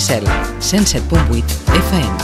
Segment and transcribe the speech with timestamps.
[0.00, 0.24] Cel,
[0.60, 1.42] 107.8
[1.74, 2.16] FM.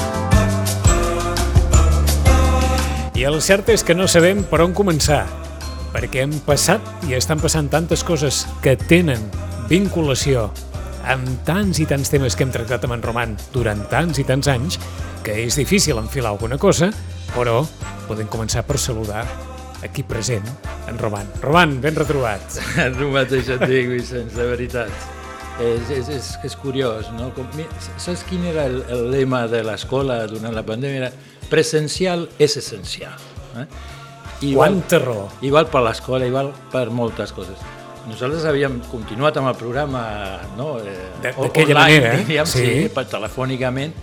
[3.18, 5.24] I el cert és que no sabem per on començar,
[5.95, 9.23] perquè hem passat i estan passant tantes coses que tenen
[9.70, 10.50] vinculació
[11.10, 14.50] amb tants i tants temes que hem tractat amb en Roman durant tants i tants
[14.52, 14.79] anys
[15.25, 16.92] que és difícil enfilar alguna cosa,
[17.33, 17.62] però
[18.06, 19.25] podem començar per saludar
[19.84, 20.47] aquí present,
[20.88, 21.28] en Roman.
[21.42, 22.61] Roman, ben retrobat.
[22.86, 25.23] El mateix et dic, Vicenç, de veritat.
[25.62, 27.28] És, és, és, és curiós, no?
[27.36, 27.46] Com,
[28.02, 31.06] saps quin era el, el lema de l'escola durant la pandèmia?
[31.06, 31.12] Era
[31.50, 33.14] presencial és essencial.
[33.60, 33.66] Eh?
[34.50, 35.28] Igual, Quanta raó.
[35.46, 37.60] Igual per l'escola, igual per moltes coses.
[38.08, 40.02] Nosaltres havíem continuat amb el programa
[40.58, 40.74] no?
[40.82, 42.24] Eh, d'aquella manera, eh?
[42.24, 42.64] diríem, sí.
[42.66, 43.94] sí, per, telefònicament,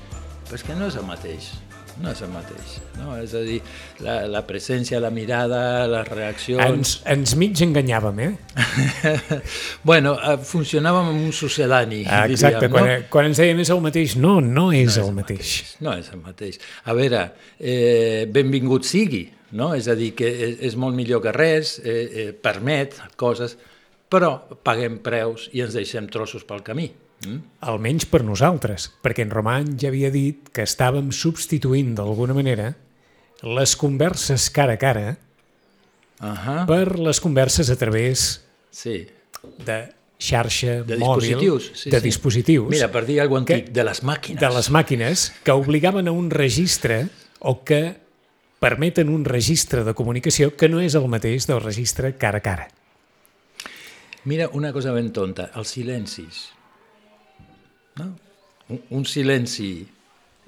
[0.48, 1.52] però és que no és el mateix
[2.02, 2.76] no és el mateix.
[2.98, 3.16] No?
[3.22, 3.60] És a dir,
[4.04, 6.64] la, la presència, la mirada, les reaccions...
[6.66, 8.32] Ens, ens mig enganyàvem, eh?
[9.90, 13.10] bueno, eh, funcionàvem amb un sucedani, ah, Exacte, diríem, quan, no?
[13.14, 15.52] quan ens deien és el mateix, no, no és, no és el, el mateix.
[15.60, 15.76] mateix.
[15.86, 16.58] No és el mateix.
[16.86, 17.28] A veure,
[17.60, 19.26] eh, benvingut sigui,
[19.58, 19.74] no?
[19.78, 23.58] És a dir, que és, és molt millor que res, eh, eh, permet coses,
[24.12, 26.90] però paguem preus i ens deixem trossos pel camí.
[27.26, 27.42] Mm?
[27.70, 32.74] Almenys per nosaltres, perquè en Roman ja havia dit que estàvem substituint d'alguna manera
[33.42, 35.18] les converses cara a cara
[36.22, 36.66] uh -huh.
[36.66, 39.08] per les converses a través sí.
[39.66, 42.04] de xarxa de mòbil, dispositius, sí, de sí.
[42.04, 42.70] dispositius.
[42.70, 44.42] Mira, per dir alguna cosa antic, que, de les màquines.
[44.42, 47.98] De les màquines, que obligaven a un registre o que
[48.60, 52.68] permeten un registre de comunicació que no és el mateix del registre cara a cara.
[54.24, 56.52] Mira, una cosa ben tonta, els silencis.
[58.02, 58.12] No?
[58.72, 59.72] Un, un silenci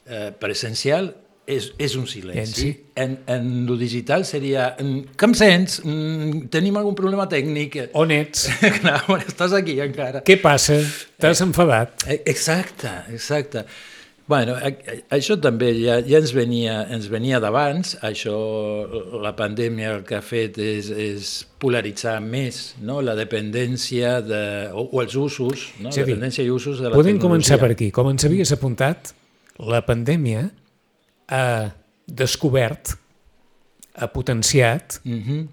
[0.07, 1.11] eh, presencial
[1.45, 2.69] és, és un silenci.
[2.95, 4.69] En, en lo digital seria...
[4.79, 5.79] Que em sents?
[5.83, 7.79] Mm, tenim algun problema tècnic?
[8.01, 8.47] On ets?
[8.79, 10.23] Clar, estàs aquí encara.
[10.28, 10.79] Què passa?
[11.19, 12.07] T'has eh, enfadat?
[12.07, 13.66] Eh, exacte, exacte.
[14.33, 14.55] Bueno,
[15.13, 18.33] això també ja, ja ens venia, ens venia d'abans, això
[19.21, 22.97] la pandèmia el que ha fet és, és polaritzar més no?
[23.05, 24.41] la dependència de,
[24.73, 25.93] o, o els usos, no?
[25.93, 27.27] Sí, la dependència i usos de la podem tecnologia.
[27.27, 27.91] començar per aquí.
[27.93, 29.13] Com ens havies apuntat,
[29.69, 30.47] la pandèmia
[31.29, 31.45] ha
[32.09, 32.97] descobert,
[33.93, 35.23] ha potenciat uh mhm.
[35.29, 35.47] -huh.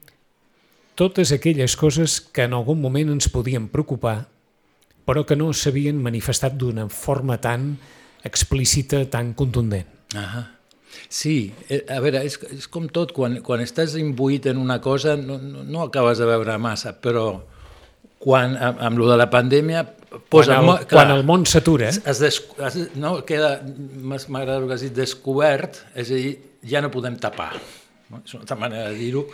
[0.94, 4.28] totes aquelles coses que en algun moment ens podien preocupar,
[5.04, 7.76] però que no s'havien manifestat d'una forma tan
[8.24, 9.86] explícita tan contundent.
[10.14, 10.60] Ah
[11.08, 15.16] Sí, eh, a veure, és, és com tot, quan, quan estàs imbuït en una cosa
[15.18, 17.24] no, no, no acabes de veure massa, però
[18.22, 19.84] quan, amb, amb lo de la pandèmia...
[20.30, 21.90] Posa, quan, el, clar, quan el món s'atura...
[22.98, 23.52] No, queda,
[24.02, 26.32] m'agrada el que has dit, descobert, és a dir,
[26.66, 27.52] ja no podem tapar.
[28.10, 28.22] No?
[28.24, 29.24] És una altra manera de dir-ho,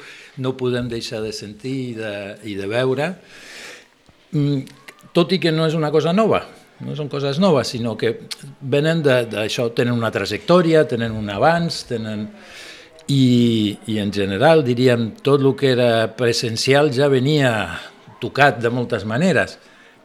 [0.44, 2.12] no podem deixar de sentir i de,
[2.52, 3.08] i de veure,
[4.36, 4.86] mm,
[5.16, 6.44] tot i que no és una cosa nova,
[6.84, 8.12] no són coses noves, sinó que
[8.60, 12.30] venen d'això, tenen una trajectòria, tenen un abans, tenen...
[13.06, 17.52] I, I en general, diríem, tot el que era presencial ja venia
[18.18, 19.60] tocat de moltes maneres.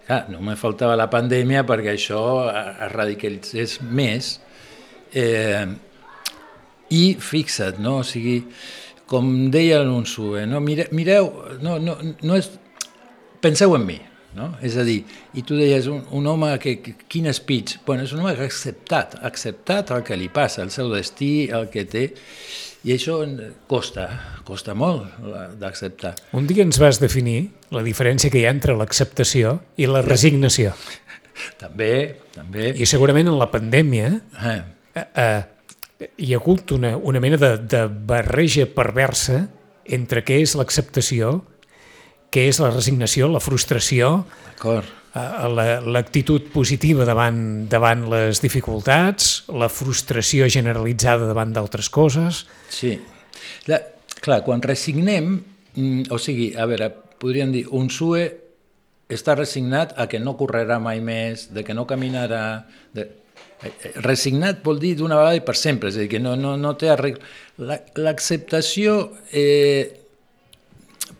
[0.05, 2.21] Clar, no me faltava la pandèmia perquè això
[2.51, 4.35] es radicalitzés més.
[5.17, 5.65] Eh,
[6.93, 7.97] I fixa't, no?
[8.03, 8.43] o sigui,
[9.09, 10.61] com deia l'Unsue, no?
[10.61, 11.31] Mire, mireu,
[11.65, 12.51] no, no, no és...
[13.41, 13.97] penseu en mi,
[14.35, 14.51] no?
[14.63, 15.01] És a dir,
[15.37, 17.79] i tu deies, un, un home que, que quin speech?
[17.87, 20.91] Bueno, és un home que ha acceptat, ha acceptat el que li passa, el seu
[20.93, 22.07] destí, el que té,
[22.81, 23.19] i això
[23.69, 24.07] costa,
[24.47, 25.05] costa molt
[25.61, 26.15] d'acceptar.
[26.37, 30.73] Un dia ens vas definir la diferència que hi ha entre l'acceptació i la resignació.
[31.61, 31.93] també,
[32.35, 32.71] també.
[32.75, 34.59] I segurament en la pandèmia eh.
[34.95, 39.45] Eh, eh, hi ha hagut una, una mena de, de barreja perversa
[39.85, 41.39] entre què és l'acceptació
[42.31, 44.23] què és la resignació, la frustració,
[44.63, 52.45] l'actitud la, positiva davant, davant les dificultats, la frustració generalitzada davant d'altres coses.
[52.71, 52.95] Sí.
[53.67, 53.81] La,
[54.23, 55.33] clar, quan resignem,
[55.75, 56.87] mm, o sigui, a veure,
[57.19, 58.23] podríem dir, un SUE
[59.11, 62.63] està resignat a que no correrà mai més, de que no caminarà...
[62.95, 63.09] De...
[63.61, 66.37] Eh, eh, resignat vol dir d'una vegada i per sempre, és a dir, que no,
[66.39, 67.19] no, no té arregl...
[67.59, 70.00] L'acceptació eh,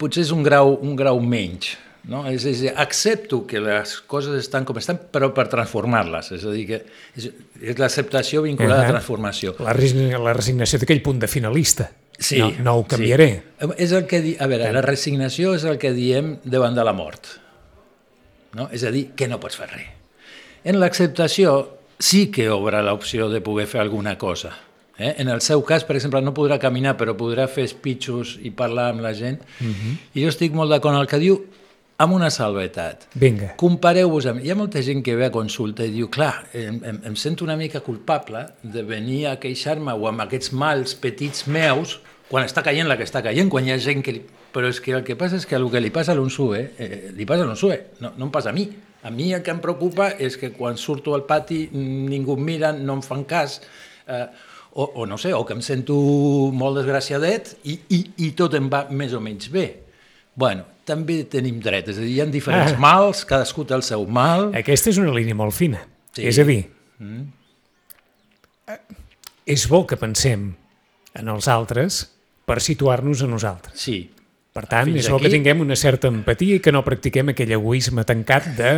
[0.02, 1.76] potser és un grau, un grau menys.
[2.10, 2.24] No?
[2.26, 6.32] És, és, accepto que les coses estan com estan, però per transformar-les.
[6.38, 6.80] És a dir, que
[7.20, 7.28] és,
[7.62, 8.88] és l'acceptació vinculada uh -huh.
[8.88, 9.56] a la transformació.
[9.60, 9.76] La,
[10.18, 11.92] la resignació d'aquell punt de finalista.
[12.18, 13.44] Sí, no, no ho canviaré.
[13.60, 13.68] Sí.
[13.78, 14.36] És el que di...
[14.40, 17.28] A veure, la resignació és el que diem davant de la mort.
[18.54, 18.70] No?
[18.72, 19.88] És a dir, que no pots fer res.
[20.64, 24.54] En l'acceptació sí que obre l'opció de poder fer alguna cosa
[25.02, 25.16] Eh?
[25.24, 28.92] En el seu cas, per exemple, no podrà caminar, però podrà fer espitxos i parlar
[28.94, 29.42] amb la gent.
[29.60, 29.74] Uh mhm.
[29.74, 29.98] -huh.
[30.14, 31.42] I jo estic molt d'acord amb el que diu,
[31.98, 33.08] amb una salvetat.
[33.14, 33.56] Vinga.
[33.58, 34.44] Compareu-vos amb...
[34.44, 37.44] Hi ha molta gent que ve a consulta i diu, clar, em, em, em sento
[37.44, 42.00] una mica culpable de venir a queixar-me o amb aquests mals petits meus
[42.32, 44.16] quan està caient la que està caient, quan hi ha gent que...
[44.16, 44.22] Li...
[44.52, 47.12] Però és que el que passa és que el que li passa a l'Unsue, eh,
[47.16, 48.66] li passa a l'Unsue, no, no em passa a mi.
[49.04, 52.72] A mi el que em preocupa és que quan surto al pati ningú em mira,
[52.76, 53.60] no em fan cas,
[54.08, 54.26] eh,
[54.74, 55.96] o, o no sé, o que em sento
[56.54, 59.66] molt desgraciadet i, i, i tot em va més o menys bé.
[60.36, 62.80] Bueno, també tenim dret, és a dir, hi ha diferents Ah.
[62.80, 64.50] mals, cadascú té el seu mal.
[64.56, 65.84] Aquesta és una línia molt fina.
[66.16, 66.24] Sí.
[66.28, 66.66] És a dir,
[68.68, 68.80] eh,
[69.46, 70.54] és bo que pensem
[71.14, 72.04] en els altres
[72.48, 73.78] per situar-nos a nosaltres.
[73.80, 74.00] Sí,
[74.52, 75.38] Per tant, Fins és bo que aquí.
[75.38, 78.72] tinguem una certa empatia i que no practiquem aquell egoisme tancat de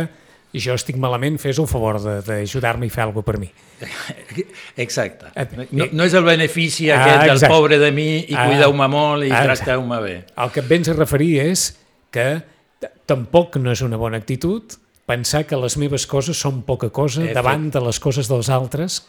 [0.54, 3.48] jo estic malament, fes el favor d'ajudar-me i fer alguna per mi.
[4.76, 5.26] exacte.
[5.34, 7.54] Eh, No, no és el benefici Ah, aquest del exacte.
[7.54, 10.14] pobre de mi i Ah, cuideu-me molt i ah, tracteu-me bé.
[10.36, 11.66] El que et vens a referir és
[12.14, 12.42] que
[13.06, 17.34] tampoc no és una bona actitud pensar que les meves coses són poca cosa Efe-
[17.36, 19.02] davant de les coses dels altres.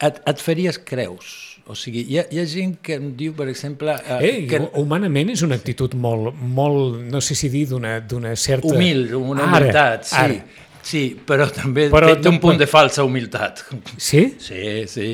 [0.00, 1.55] Et, et faries creus.
[1.66, 3.96] O sigui, hi ha, hi ha gent que em diu, per exemple...
[4.20, 8.68] Eh, que, hu- humanament és una actitud molt, molt no sé si dir, d'una certa...
[8.70, 10.16] humil, una Ara, humilitat, sí.
[10.20, 10.38] ara.
[10.86, 13.64] Sí, però també Però té, té un punt de falsa humilitat.
[13.98, 14.20] Sí?
[14.38, 15.08] Sí, sí.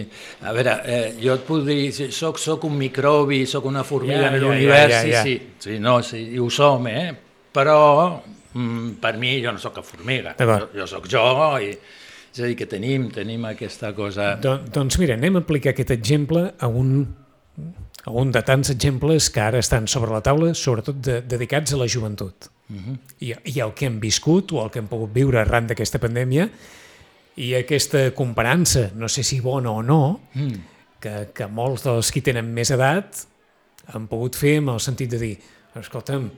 [0.44, 4.28] A veure, eh, jo et puc dir, soc, soc un microbi, soc una formiga Ja,
[4.28, 5.22] en ja, l'univers, ja, ja, ja.
[5.24, 7.14] sí, sí, sí, no, sí, i ho som, eh?
[7.56, 7.78] Però
[8.52, 11.24] mm, per mi jo no sóc cap formiga, jo, jo sóc jo,
[11.64, 11.72] i,
[12.32, 14.34] és a dir, que tenim, tenim aquesta cosa...
[14.40, 17.02] Don, doncs mira, anem a aplicar aquest exemple a un,
[18.04, 21.80] a un de tants exemples que ara estan sobre la taula, sobretot de, dedicats a
[21.80, 22.48] la joventut.
[22.72, 22.98] Uh -huh.
[23.20, 26.48] I, I el que hem viscut o el que hem pogut viure arran d'aquesta pandèmia
[27.36, 30.58] i aquesta comparança, no sé si bona o no, mm.
[31.00, 33.26] que, que molts dels qui tenen més edat
[33.92, 35.38] han pogut fer amb el sentit de dir
[35.80, 36.30] escolta'm,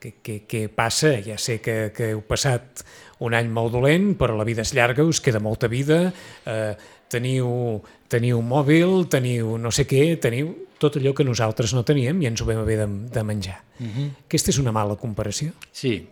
[0.00, 1.16] què, què, què passa?
[1.24, 2.84] Ja sé que, que heu passat
[3.24, 6.12] un any molt dolent, però la vida és llarga, us queda molta vida,
[6.44, 6.74] eh,
[7.08, 7.80] teniu,
[8.12, 12.42] teniu mòbil, teniu no sé què, teniu tot allò que nosaltres no teníem i ens
[12.42, 13.62] ho vam haver de, de menjar.
[13.80, 14.10] Uh -huh.
[14.26, 15.52] Aquesta és una mala comparació?
[15.72, 16.08] Sí,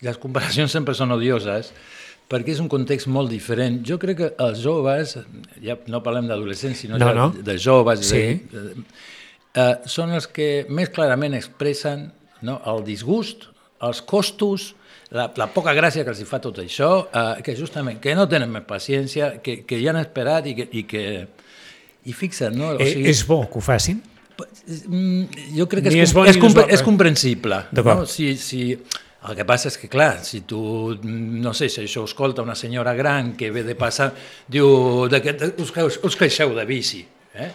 [0.00, 1.72] les comparacions sempre són odioses
[2.28, 3.82] perquè és un context molt diferent.
[3.86, 5.18] Jo crec que els joves,
[5.62, 7.30] ja no parlem d'adolescents, sinó No, ja no.
[7.30, 8.16] de joves, Sí.
[8.16, 8.40] eh,
[9.54, 12.12] eh, són els que més clarament expressen
[12.42, 13.48] no, el disgust,
[13.80, 14.74] els costos,
[15.14, 18.26] la, la poca gràcia que els hi fa tot això, eh, que justament que no
[18.30, 20.68] tenen més paciència, que, que ja han esperat i que...
[20.74, 21.04] I, que,
[22.04, 22.74] i fixa't, no?
[22.74, 24.02] O Eh, és bo que ho facin?
[24.66, 26.74] Mm, jo crec que Ni és, és com, bo ni és, és compre, bo.
[26.76, 27.60] és comprensible.
[27.72, 28.02] D'acord.
[28.02, 28.10] No?
[28.10, 28.74] Si, si,
[29.24, 30.60] el que passa és que, clar, si tu,
[30.98, 34.10] mm, no sé, si això ho escolta una senyora gran que ve de passar,
[34.50, 35.72] diu, de que, de, us,
[36.02, 37.04] us queixeu de bici.
[37.34, 37.50] Eh?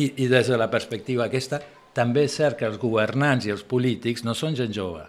[0.00, 1.60] I, I des de la perspectiva aquesta,
[1.92, 5.02] també és cert que els governants i els polítics no són gent jove.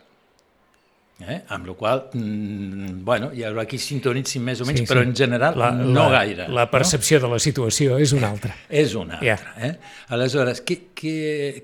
[1.28, 1.38] Eh?
[1.54, 4.90] Amb la qual mm, bueno, hi haurà qui sintonitzi més o menys, sí, sí.
[4.90, 6.48] però en general la, no la, gaire.
[6.54, 7.28] La percepció no?
[7.28, 8.56] de la situació és una altra.
[8.70, 9.54] És una altra.
[9.68, 9.72] Eh?
[10.16, 11.16] Aleshores, què, què,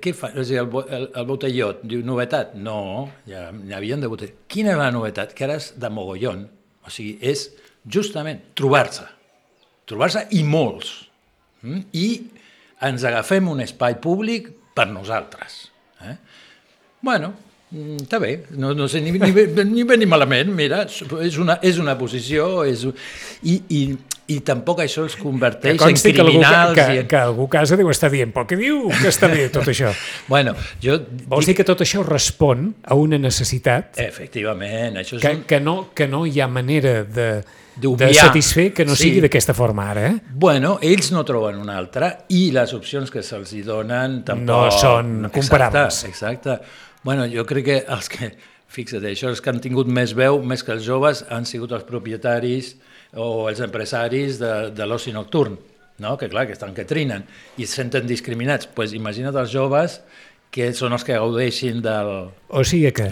[0.04, 0.32] què fa?
[0.36, 0.70] És a dir, el,
[1.00, 2.54] el, el botellot diu novetat?
[2.60, 2.80] No,
[3.30, 4.44] ja n'hi havien de botellot.
[4.52, 5.34] Quina és la novetat?
[5.38, 6.46] Que ara és de mogollon.
[6.86, 7.50] O sigui, és
[7.88, 9.08] justament trobar-se.
[9.88, 10.94] Trobar-se i molts.
[11.64, 11.84] Mm?
[11.98, 12.08] I
[12.88, 15.66] ens agafem un espai públic per nosaltres.
[16.06, 16.16] Eh?
[17.02, 17.34] Bueno,
[17.72, 21.38] mm, està bé, no, no sé ni, ni, bé- ni bé ni malament, mira, és
[21.42, 22.86] una, és una posició, és,
[23.44, 23.82] i, i,
[24.28, 26.74] i tampoc això els Que converteix en consti que algú, criminals.
[26.76, 27.08] que, i que, en...
[27.14, 29.92] que algú a casa deu estar dient, però què diu que està bé tot això?
[30.32, 30.98] Bueno, jo...
[31.32, 35.46] Vols dir que tot això respon a una necessitat Efectivament, això és que, un...
[35.48, 37.30] que, no, que no hi ha manera de,
[37.78, 39.06] de satisfer que no Sí.
[39.08, 40.18] sigui d'aquesta forma ara, eh?
[40.34, 44.44] Bueno, ells no troben una altra i les opcions que se'ls donen tampoc...
[44.50, 46.04] No són comparables.
[46.10, 46.86] Exacte, exacte.
[47.08, 48.34] Bueno, jo crec que els que,
[48.68, 51.86] fixa't, això, els que han tingut més veu, més que els joves, han sigut els
[51.88, 52.74] propietaris
[53.16, 55.56] o els empresaris de, de l'oci nocturn,
[56.04, 56.18] no?
[56.20, 57.24] que clar, que estan que trinen
[57.56, 58.68] i es senten discriminats.
[58.68, 60.02] Doncs pues imagina't els joves
[60.52, 62.12] que són els que gaudeixin del...
[62.52, 63.08] O sigui que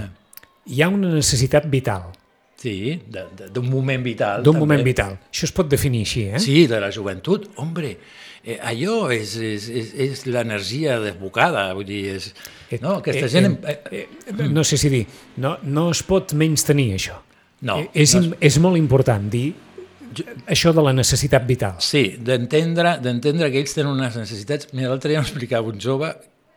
[0.66, 2.12] hi ha una necessitat vital,
[2.66, 4.42] Sí, d'un moment vital.
[4.42, 5.18] d'un moment vital.
[5.30, 6.40] Això es pot definir així, eh?
[6.42, 7.50] Sí, de la joventut.
[7.62, 7.92] Hombre,
[8.46, 12.30] eh, allò és, és, és, és l'energia desbocada, vull dir, és...
[12.82, 13.60] No, aquesta Eh, gent...
[13.66, 15.06] eh, Eh, eh, no sé si dir,
[15.38, 17.18] no, no es pot menys tenir això.
[17.66, 19.48] No, Eh, és, no im- és molt important dir
[20.48, 21.76] això de la necessitat vital.
[21.84, 24.70] Sí, d'entendre d'entendre que ells tenen unes necessitats...
[24.74, 26.14] Mira, l'altre dia m'explicava un jove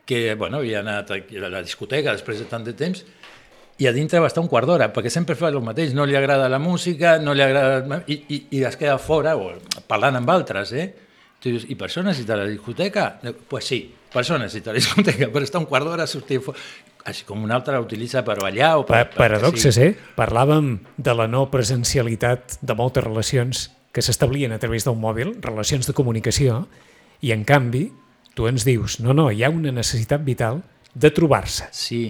[0.09, 1.19] que bueno, havia anat a
[1.51, 3.03] la discoteca després de tant de temps
[3.79, 6.17] i a dintre va estar un quart d'hora, perquè sempre fa el mateix, no li
[6.19, 8.01] agrada la música, no li agrada...
[8.11, 9.53] I, i, i es queda fora, o
[9.87, 10.87] parlant amb altres, eh?
[11.43, 13.09] Tu dius, i per això necessita la discoteca?
[13.23, 13.81] Doncs pues sí,
[14.13, 16.59] per això necessita la discoteca, per estar un quart d'hora a sortir fora.
[17.09, 19.05] Així com un altre la utilitza per ballar o per...
[19.07, 19.93] Pa paradoxes, eh?
[20.19, 25.89] Parlàvem de la no presencialitat de moltes relacions que s'establien a través d'un mòbil, relacions
[25.89, 26.65] de comunicació,
[27.25, 27.87] i en canvi
[28.39, 30.61] tu ens dius, no, no, hi ha una necessitat vital
[30.95, 31.71] de trobar-se.
[31.75, 32.03] Sí,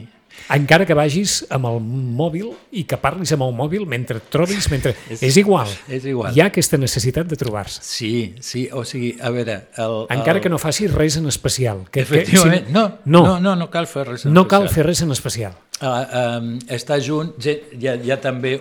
[0.55, 4.71] Encara que vagis amb el mòbil i que parlis amb el mòbil mentre et trobis,
[4.73, 4.95] mentre...
[5.13, 5.69] és, és igual.
[5.93, 6.33] És igual.
[6.37, 7.83] Hi ha aquesta necessitat de trobar-se.
[7.85, 9.59] Sí, sí, o sigui, a veure...
[9.77, 10.45] El, Encara el...
[10.45, 11.85] que no facis res en especial.
[11.93, 14.67] Que, Efectivament, que, si, no, no, no, no, no cal fer res en no especial.
[14.69, 15.61] cal fer res en especial.
[15.79, 18.57] Uh, um, estar junt, hi ha també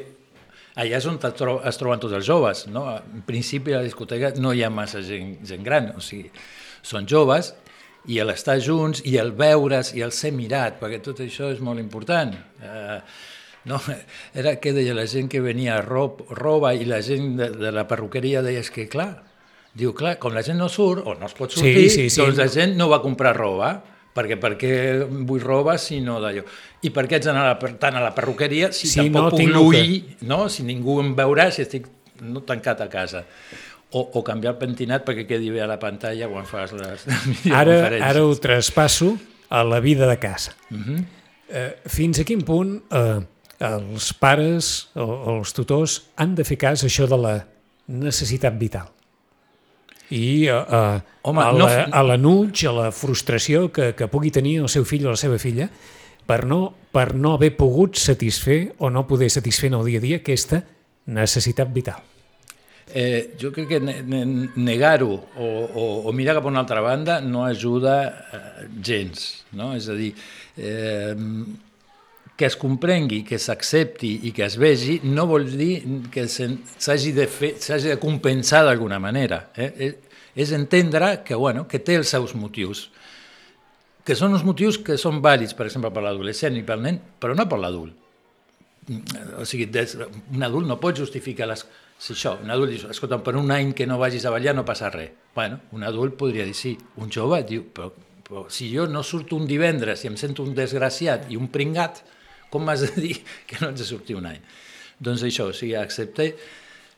[0.78, 2.86] allà és on es, tro es troben tots els joves, no?
[3.00, 6.30] En principi a la discoteca no hi ha massa gent, gent gran, o sigui,
[6.86, 7.54] són joves
[8.08, 11.82] i l'estar junts i el veure's i el ser mirat, perquè tot això és molt
[11.82, 12.34] important.
[12.64, 13.00] Eh,
[13.68, 13.82] no?
[14.40, 17.74] Era que deia la gent que venia a rob, roba i la gent de, de
[17.76, 19.12] la perruqueria deia és que clar,
[19.78, 22.24] diu clar, com la gent no surt o no es pot sortir, sí, sí, sí.
[22.24, 23.76] doncs la gent no va comprar roba,
[24.18, 24.74] perquè per què
[25.28, 26.42] vull roba si no d'allò?
[26.88, 29.68] I per què ets anar a la, tant a la perruqueria si, Si tampoc no
[29.68, 30.48] puc no?
[30.50, 31.86] si ningú em veurà, si estic
[32.26, 33.26] no, tancat a casa?
[33.92, 37.06] O, o canviar el pentinat perquè quedi bé a la pantalla quan fas les
[37.62, 39.14] Ara, ara ho traspasso
[39.50, 40.52] a la vida de casa.
[40.72, 41.04] Uh -huh.
[41.50, 43.22] Eh, fins a quin punt eh,
[43.60, 47.46] els pares o, els tutors han de fer cas a això de la
[47.88, 48.90] necessitat vital?
[50.10, 52.04] I eh, eh, Home, a, no la, f- a
[52.70, 55.70] a la frustració que, que pugui tenir el seu fill o la seva filla
[56.26, 60.02] per no, per no haver pogut satisfer o no poder satisfer en el dia a
[60.02, 60.64] dia aquesta
[61.06, 62.04] necessitat vital.
[62.88, 66.80] Eh, jo crec que ne- ne- negar-ho o, o, o mirar cap a una altra
[66.82, 67.96] banda no ajuda
[68.32, 69.44] eh, gens.
[69.52, 69.74] No?
[69.76, 70.14] És a dir,
[70.56, 71.16] eh,
[72.38, 75.82] que es comprengui, que s'accepti i que es vegi no vol dir
[76.14, 79.48] que s'hagi de, de compensar d'alguna manera.
[79.58, 79.72] Eh?
[79.88, 79.96] És,
[80.38, 82.92] és entendre que, bueno, que té els seus motius,
[84.06, 87.34] que són uns motius que són vàlids, per exemple, per l'adolescent i pel nen, però
[87.36, 87.92] no per l'adult.
[89.42, 91.66] O sigui, des, un adult no pot justificar les...
[91.98, 94.66] Si això, un adult diu, escolta, per un any que no vagis a ballar no
[94.66, 95.16] passa res.
[95.34, 96.76] Bueno, un adult podria dir sí.
[97.02, 97.90] Un jove diu, però,
[98.28, 102.04] però si jo no surto un divendres i em sento un desgraciat i un pringat,
[102.54, 103.18] com m'has de dir
[103.50, 104.40] que no haig de sortir un any?
[105.00, 106.32] Doncs això, o sigui, accepte...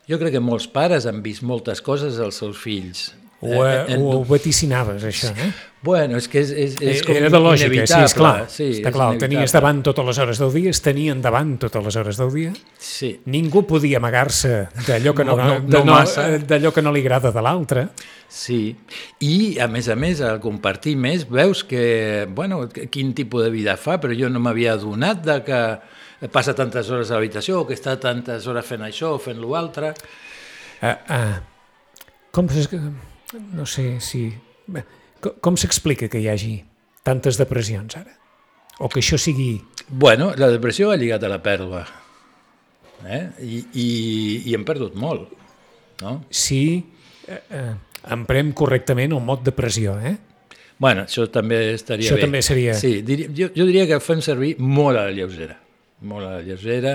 [0.10, 3.12] Jo crec que molts pares han vist moltes coses als seus fills.
[3.41, 5.53] Ho, Eh, eh, en- ho vaticinaves, això, eh?
[5.81, 8.05] Bueno, és que és, és, és com Era de lògica, sí, inevitable.
[8.05, 8.50] esclar.
[8.51, 11.53] Sí, està és clar, el tenies davant totes les hores del dia, es tenien davant
[11.58, 12.51] totes les hores del dia.
[12.77, 17.00] Sí, Ningú podia amagar-se d'allò que no, No, no, no no, eh, que no li
[17.00, 17.88] agrada de l'altre.
[18.27, 18.75] Sí,
[19.22, 23.77] i a més a més, al compartir més, veus que, bueno, quin tipus de vida
[23.77, 27.74] fa, però jo no m'havia adonat de que passa tantes hores a l'habitació o que
[27.74, 29.93] està tantes hores fent això o fent l'altre.
[30.84, 31.39] Uh, uh,
[32.31, 32.48] com
[33.54, 34.28] no sé si...
[34.68, 34.84] bé,
[35.22, 36.54] co- Com s'explica que hi hagi
[37.04, 38.16] tantes depressions ara?
[38.80, 39.58] O que això sigui...
[39.90, 41.82] Bueno, la depressió va lligat a la pèrdua,
[43.10, 43.24] eh?
[43.42, 43.88] I, i,
[44.50, 45.32] i hem perdut molt,
[46.04, 46.14] no?
[46.30, 46.62] Si
[47.28, 47.74] eh, eh,
[48.16, 50.16] emprem correctament el mot depressió, eh?
[50.80, 52.22] Bueno, això també estaria Això bé.
[52.24, 55.58] també seria- Sí, diria, jo, jo diria que fem servir molt a la lleugera.
[56.08, 56.94] Molt a la lleugera.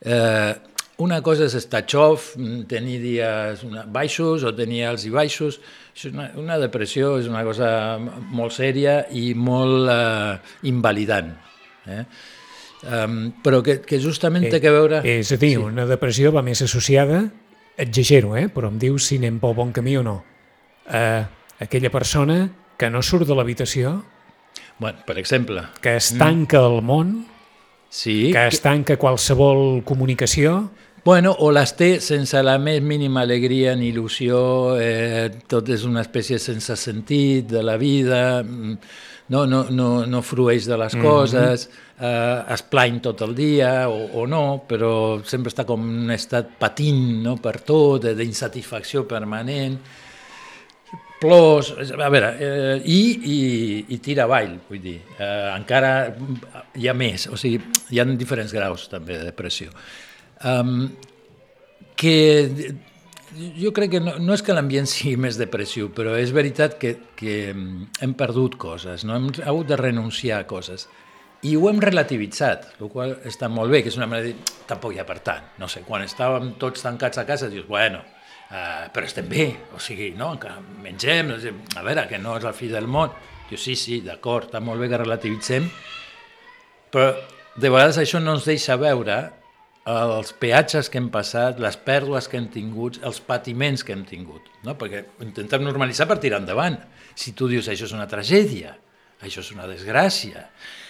[0.00, 0.54] Eh,
[1.02, 5.60] una cosa és estar xof, mm, tenir dies baixos o tenir alts i baixos.
[6.10, 10.38] Una, una depressió és una cosa molt sèria i molt eh,
[10.68, 11.32] invalidant.
[11.86, 12.02] Eh?
[12.86, 15.00] Um, però que, que justament té que veure...
[15.04, 15.62] És a dir, sí.
[15.62, 17.24] una depressió va més associada,
[17.76, 18.48] exagero, eh?
[18.52, 20.20] però em dius si anem pel bon camí o no,
[20.86, 21.06] a
[21.60, 22.44] aquella persona
[22.76, 23.96] que no surt de l'habitació,
[24.78, 27.24] Bueno, per exemple, que es tanca al món,
[27.96, 30.66] sí, que es tanca qualsevol comunicació,
[31.06, 34.38] Bueno, o les té sense la més mínima alegria ni il·lusió,
[34.74, 38.72] eh, tot és una espècie sense sentit de la vida, mm,
[39.30, 41.68] no, no, no, no frueix de les coses,
[42.00, 46.56] eh, es plany tot el dia o, o no, però sempre està com un estat
[46.58, 49.78] patint no, per tot, eh, d'insatisfacció permanent,
[51.20, 53.38] plors, a veure, eh, i, i,
[53.94, 55.92] i tira avall, vull dir, eh, encara
[56.76, 57.60] hi ha més, o sigui,
[57.92, 59.72] hi ha diferents graus també de depressió.
[60.44, 60.90] Um,
[61.96, 62.16] que
[63.56, 66.96] jo crec que no, no és que l'ambient sigui més depressiu, però és veritat que,
[67.18, 69.16] que hem perdut coses, no?
[69.16, 70.88] hem hagut de renunciar a coses.
[71.46, 74.54] I ho hem relativitzat, el qual està molt bé, que és una manera de dir,
[74.66, 75.50] tampoc hi ha per tant.
[75.60, 78.00] No sé, quan estàvem tots tancats a casa, dius, bueno,
[78.50, 80.34] uh, però estem bé, o sigui, no?
[80.40, 81.32] que mengem,
[81.76, 83.14] a veure, que no és el fi del món.
[83.50, 85.68] Dius, sí, sí, d'acord, està molt bé que relativitzem,
[86.90, 87.12] però
[87.56, 89.20] de vegades això no ens deixa veure
[89.86, 94.48] els peatges que hem passat, les pèrdues que hem tingut, els patiments que hem tingut,
[94.66, 94.74] no?
[94.78, 96.80] perquè intentem normalitzar per tirar endavant.
[97.14, 98.74] Si tu dius això és una tragèdia,
[99.22, 100.42] això és una desgràcia,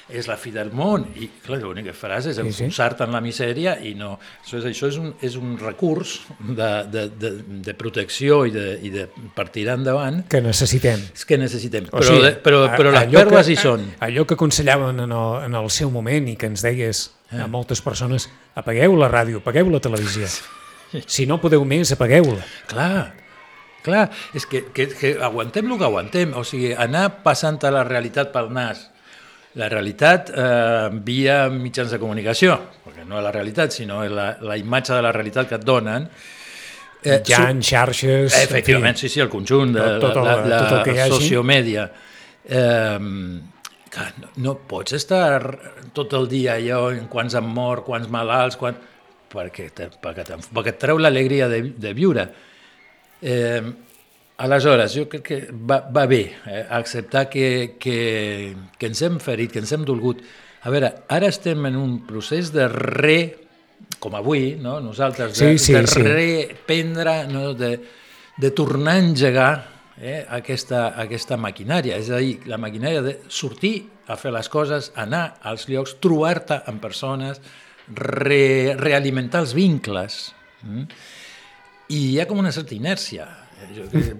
[0.08, 3.72] és la fi del món, i clar, l'únic que faràs és enfonsar-te en la misèria
[3.82, 4.12] i no...
[4.44, 7.30] Això és, això és, un, és un recurs de, de, de,
[7.66, 10.20] de protecció i de, i de per tirar endavant.
[10.30, 11.02] Que necessitem.
[11.14, 13.10] és que necessitem, O però, sigui, de, però, però les
[13.50, 13.88] que- hi són.
[14.06, 17.82] Allò que aconsellaven en el, en el seu moment i que ens deies a moltes
[17.82, 20.30] persones, apagueu la ràdio, apagueu la televisió.
[21.10, 22.44] Si no podeu més, apagueu-la.
[22.70, 23.14] Clar,
[23.82, 24.04] clar,
[24.38, 28.30] és que, que, que aguantem el que aguantem, o sigui, anar passant a la realitat
[28.34, 28.86] pel nas,
[29.56, 34.30] la realitat eh, via mitjans de comunicació, perquè no és la realitat, sinó és la,
[34.44, 36.08] la imatge de la realitat que et donen,
[37.06, 38.32] Eh, ja en xarxes...
[38.34, 40.82] Eh, Efectivament, en sí, sí, el conjunt de Tot- tot el- la, la, tot el
[40.88, 41.12] que hi hagi.
[41.12, 41.84] sociomèdia.
[42.48, 42.98] Eh,
[43.94, 45.38] clar, no, no pots estar
[45.94, 48.74] tot el dia allò en quants han mort, quants malalts, quan...
[49.30, 52.26] perquè, te, perquè, te, perquè et treu l'alegria de, de viure.
[53.22, 53.62] Eh,
[54.38, 59.52] aleshores, jo crec que va, va bé eh, acceptar que, que, que ens hem ferit,
[59.52, 60.20] que ens hem dolgut.
[60.66, 63.20] A veure, ara estem en un procés de re,
[64.02, 64.78] com avui, no?
[64.80, 66.02] nosaltres, de, Sí, sí, de sí.
[66.02, 67.54] reprendre, no?
[67.54, 67.78] de,
[68.36, 69.52] de tornar a engegar
[69.96, 73.76] eh, aquesta, aquesta maquinària, és a dir, la maquinària de sortir
[74.06, 77.40] a fer les coses, anar als llocs, trobar-te amb persones,
[77.94, 80.34] re, realimentar els vincles.
[80.66, 80.86] Mm?
[81.94, 83.26] I hi ha com una certa inèrcia,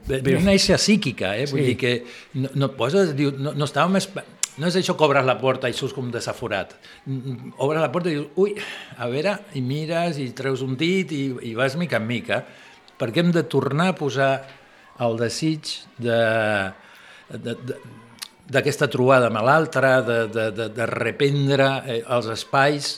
[0.07, 1.47] però una inèrcia psíquica, eh?
[1.51, 1.67] vull Sí.
[1.73, 1.93] dir que
[2.41, 4.09] no, no et poses, diu, no, no estava més...
[4.57, 6.71] No és això que obres la porta i surts com desaforat.
[7.05, 8.55] Mm, Obres la porta i dius, ui,
[8.97, 12.39] a veure, i mires i treus un dit i, i vas mica en mica,
[12.97, 14.31] perquè hem de tornar a posar
[15.05, 16.17] el desig de,
[17.29, 17.77] de, de,
[18.49, 22.95] d'aquesta trobada amb l'altre, de, de, de, de reprendre eh, els espais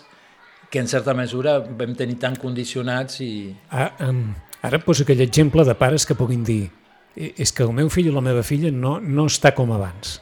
[0.70, 3.32] que en certa mesura vam tenir tan condicionats i...
[3.74, 4.28] Ah, um,
[4.62, 6.70] ara poso aquell exemple de pares que puguin dir
[7.16, 10.20] "Eh, és que el meu fill o la meva filla no, no està com abans.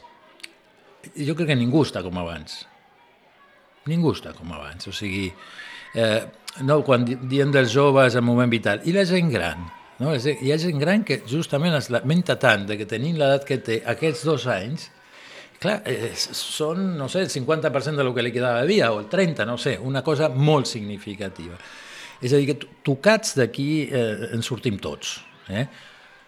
[1.15, 2.65] jo crec que ningú està com abans.
[3.87, 4.87] Ningú està com abans.
[4.87, 5.31] O sigui,
[5.95, 6.25] eh,
[6.61, 9.63] no, quan di- diem dels joves en moment vital, i la gent gran?
[9.99, 10.13] No?
[10.15, 13.81] Hi ha gent gran que justament es lamenta tant de que tenint l'edat que té
[13.85, 14.91] aquests dos anys,
[15.59, 18.99] clar, eh, són, no sé, el 50% de lo que li quedava de vida, o
[18.99, 21.57] el 30, no sé, una cosa molt significativa.
[22.21, 25.19] És a dir, que to- tocats d'aquí eh, en sortim tots.
[25.49, 25.67] Eh?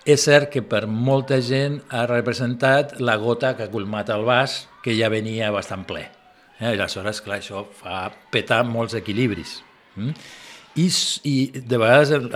[0.06, 4.68] És cert que per molta gent ha representat la gota que ha colmat el vas,
[4.84, 6.06] que ja venia bastant ple.
[6.60, 6.70] Eh?
[6.74, 9.60] Aleshores, clar, això fa petar molts equilibris.
[9.96, 10.14] Mm?
[10.80, 10.86] I,
[11.28, 12.30] I de vegades, el-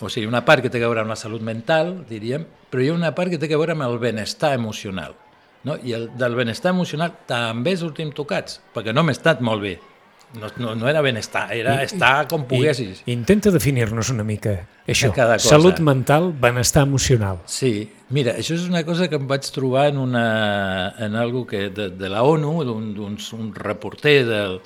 [0.00, 2.90] o sigui, una part que té a veure amb la salut mental, diríem, però hi
[2.92, 5.16] ha una part que té a veure amb el benestar emocional.
[5.64, 5.78] No?
[5.82, 9.78] I el, del benestar emocional també sortim tocats, perquè no hem estat molt bé.
[10.34, 13.02] No, no, no era benestar, era estar com poguessis.
[13.04, 15.12] I, intenta definir-nos una mica això.
[15.14, 15.52] Cada cosa.
[15.54, 17.38] Salut mental, benestar emocional.
[17.46, 21.68] Sí, mira, això és una cosa que em vaig trobar en, una, en algo que
[21.70, 24.58] de, de la ONU, d'un d'un un reporter del,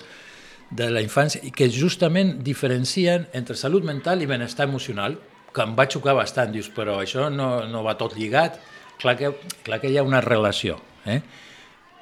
[0.71, 5.19] de la infància, i que justament diferencien entre salut mental i benestar emocional,
[5.53, 6.53] que em va xocar bastant.
[6.55, 8.57] Dius, però això no, no va tot lligat?
[8.99, 9.35] Clar que,
[9.67, 10.81] clar que hi ha una relació.
[11.07, 11.21] Eh?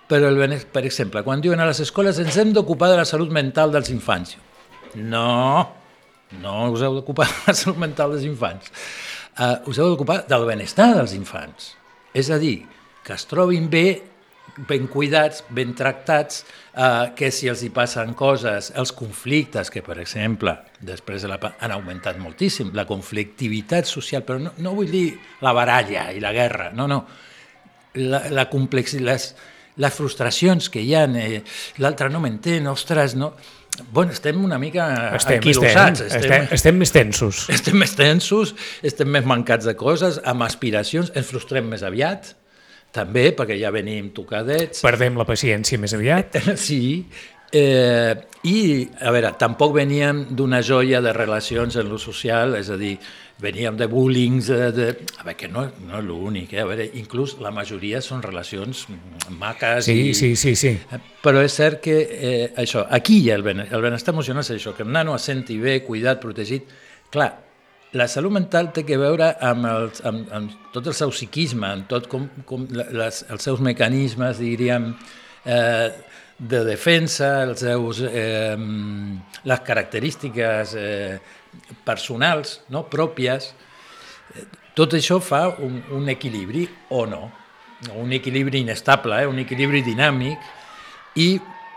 [0.07, 3.33] Però, el, per exemple, quan diuen a les escoles ens hem d'ocupar de la salut
[3.35, 4.37] mental dels infants.
[4.95, 5.67] No,
[6.43, 8.71] no us heu d'ocupar de la salut mental dels infants.
[9.37, 11.75] Uh, us heu d'ocupar del benestar dels infants.
[12.17, 12.61] És a dir,
[13.05, 13.87] que es trobin bé,
[14.69, 16.45] ben cuidats, ben tractats,
[16.79, 21.41] uh, que si els hi passen coses, els conflictes, que per exemple, després de la,
[21.61, 25.11] han augmentat moltíssim, la conflictivitat social, però no, no vull dir
[25.45, 27.03] la baralla i la guerra, no, no,
[28.07, 29.29] la, la complexitat, les,
[29.83, 31.43] les frustracions que hi ha, eh,
[31.83, 33.35] l'altre no m'entén, ostres, no...
[33.93, 34.87] Bueno, estem una mica
[35.19, 37.43] Estem, estem, estem, estem més tensos.
[37.53, 42.33] estem més tensos, estem més mancats de coses, amb aspiracions, ens frustrem més aviat,
[42.97, 44.81] també, perquè ja venim tocadets.
[44.87, 46.41] Perdem la paciència més aviat.
[46.67, 47.05] Sí,
[47.53, 48.15] eh,
[48.49, 48.59] i,
[49.05, 52.97] a veure, tampoc veníem d'una joia de relacions en lo social, és a dir,
[53.39, 54.87] veníem de bullings, de, de...
[55.19, 56.63] a veure, que no, no és l'únic, eh?
[56.63, 58.87] a veure, inclús la majoria són relacions
[59.37, 60.15] maques Sí, i...
[60.17, 60.73] sí, sí, sí.
[60.73, 64.47] Eh, Però és cert que eh, això, aquí hi ha el, bene, el benestar emocional,
[64.47, 66.73] és això, que el nano es senti bé, cuidat, protegit.
[67.13, 67.29] Clar,
[67.97, 71.89] la salut mental té que veure amb, els, amb, amb tot el seu psiquisme, amb
[71.93, 74.91] tot com, com les, els seus mecanismes, diríem,
[75.45, 75.89] eh,
[76.37, 78.57] de defensa, els seus, eh,
[79.49, 81.19] les característiques eh,
[81.85, 82.87] personals, no?
[82.91, 83.53] pròpies.
[84.77, 87.31] Tot això fa un, un equilibri o no,
[87.97, 89.29] un equilibri inestable, eh?
[89.29, 90.51] un equilibri dinàmic,
[91.17, 91.29] i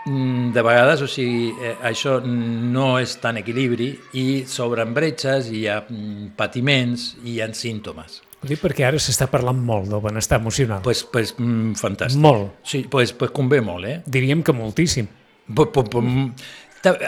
[0.05, 5.65] mm, de vegades, o sigui, eh, això no és tan equilibri i s'obren bretxes, hi
[5.71, 8.21] ha mm, patiments i hi ha símptomes.
[8.39, 10.79] Ho dic perquè ara s'està parlant molt del benestar emocional.
[10.83, 12.21] Pues, pues, mm, fantàstic.
[12.23, 12.61] Molt.
[12.63, 13.99] Sí, pues, pues convé molt, eh?
[14.07, 15.09] Diríem que moltíssim.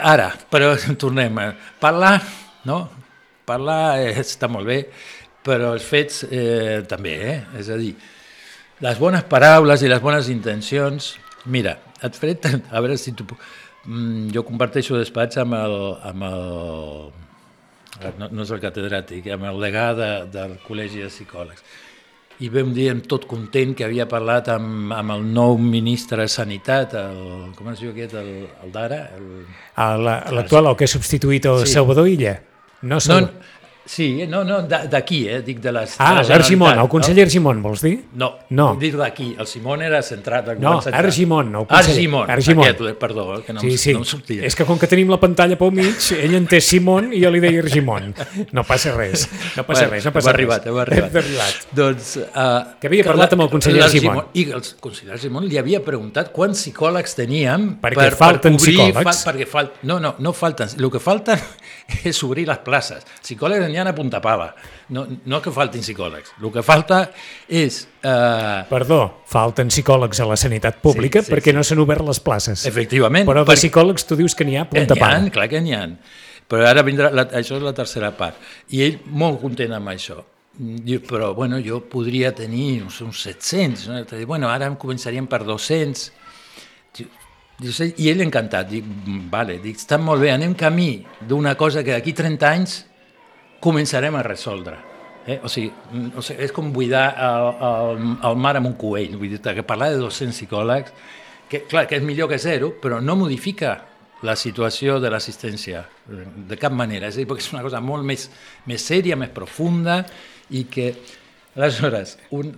[0.02, 2.18] Ara, però tornem a parlar,
[2.68, 2.88] no?
[3.48, 4.78] Parlar eh, està molt bé,
[5.42, 7.38] però els fets eh, també, eh?
[7.58, 7.94] És a dir,
[8.82, 11.16] les bones paraules i les bones intencions...
[11.50, 11.72] Mira,
[12.06, 12.36] et faré...
[12.70, 13.26] A veure si tu...
[13.86, 15.74] Mm, jo comparteixo despatx amb el...
[16.12, 21.62] Amb el no, no és el catedràtic, amb el degà de, del Col·legi de Psicòlegs.
[22.42, 26.30] I vam dir amb tot content que havia parlat amb, amb el nou ministre de
[26.32, 28.30] Sanitat, el, com es diu aquest, el,
[28.64, 29.02] el d'ara?
[29.18, 29.26] El...
[29.78, 31.74] A la- L'actual, el que ha substituït el Sí.
[31.76, 32.38] Salvador Illa.
[32.82, 33.40] No, No, Salvador...
[33.84, 35.94] sí, no, no, d'aquí, eh, dic de les...
[35.98, 37.96] Ah, l'Argimon, el conseller Argimon, vols dir?
[38.14, 38.72] No, No.
[38.72, 38.80] no.
[38.80, 40.46] dir d'aquí, el Simón era centrat...
[40.58, 40.80] No.
[40.92, 41.90] Argimon, el conseller.
[41.96, 42.66] Argimon, Argimon.
[42.68, 43.92] aquest, perdó, eh, que no, Sí, em- sí.
[43.92, 44.44] no em sortia.
[44.46, 47.30] És que com que tenim la pantalla pel mig, ell en té Simon i jo
[47.30, 48.14] li deia Argimon.
[48.52, 49.28] No passa res.
[49.56, 50.34] No passa Bueno, res, no passa res.
[50.38, 51.10] arribat, heu arribat.
[51.10, 51.66] Hem arribat.
[51.72, 54.22] Doncs, uh, Que havia parlat amb el conseller Argimon.
[54.34, 59.24] I el conseller Argimon li havia preguntat quants psicòlegs teníem Perquè falten psicòlegs.
[59.26, 60.68] perquè fal, no, no, no falten.
[60.78, 61.38] El que falten
[62.04, 63.04] és obrir les places.
[63.22, 64.50] Psicòlegs n'hi ha a punta pala.
[64.92, 66.34] No, no que faltin psicòlegs.
[66.42, 67.06] El que falta
[67.48, 67.86] és...
[68.04, 71.56] Uh, Perdó, falten psicòlegs a la sanitat pública Sí, sí, perquè sí.
[71.56, 72.66] no s'han obert les places.
[72.68, 73.26] efectivament.
[73.28, 75.30] Però de perquè- psicòlegs tu dius que n'hi ha a punta N'hi ha, pala.
[75.34, 75.86] clar que n'hi ha.
[76.52, 78.36] Però ara vindrà, la, això és la tercera part.
[78.70, 80.18] I ell molt content amb això.
[80.52, 83.86] Diu, però bueno, jo podria tenir sé, uns 700.
[83.88, 84.02] No?
[84.28, 86.10] Bueno, ara em començaríem per 200.
[86.98, 87.06] Diu,
[87.62, 88.68] diu, sí, I ell encantat.
[88.68, 92.84] Dic, "Mm, vale, dic, està molt bé, anem camí d'una cosa que d'aquí 30 anys
[93.62, 94.76] començarem a resoldre.
[95.26, 95.38] Eh?
[95.42, 99.14] O, sigui, mm, o sigui, és com buidar el, el, el mar amb un coell.
[99.20, 100.92] Vull dir que parlar de 200 psicòlegs,
[101.48, 103.76] que, clar, que és millor que zero, però no modifica
[104.22, 107.08] la situació de l'assistència eh, de cap manera.
[107.08, 108.28] És a dir, perquè és una cosa molt més,
[108.66, 110.02] més sèria, més profunda
[110.50, 110.92] i que...
[111.52, 112.14] Aleshores,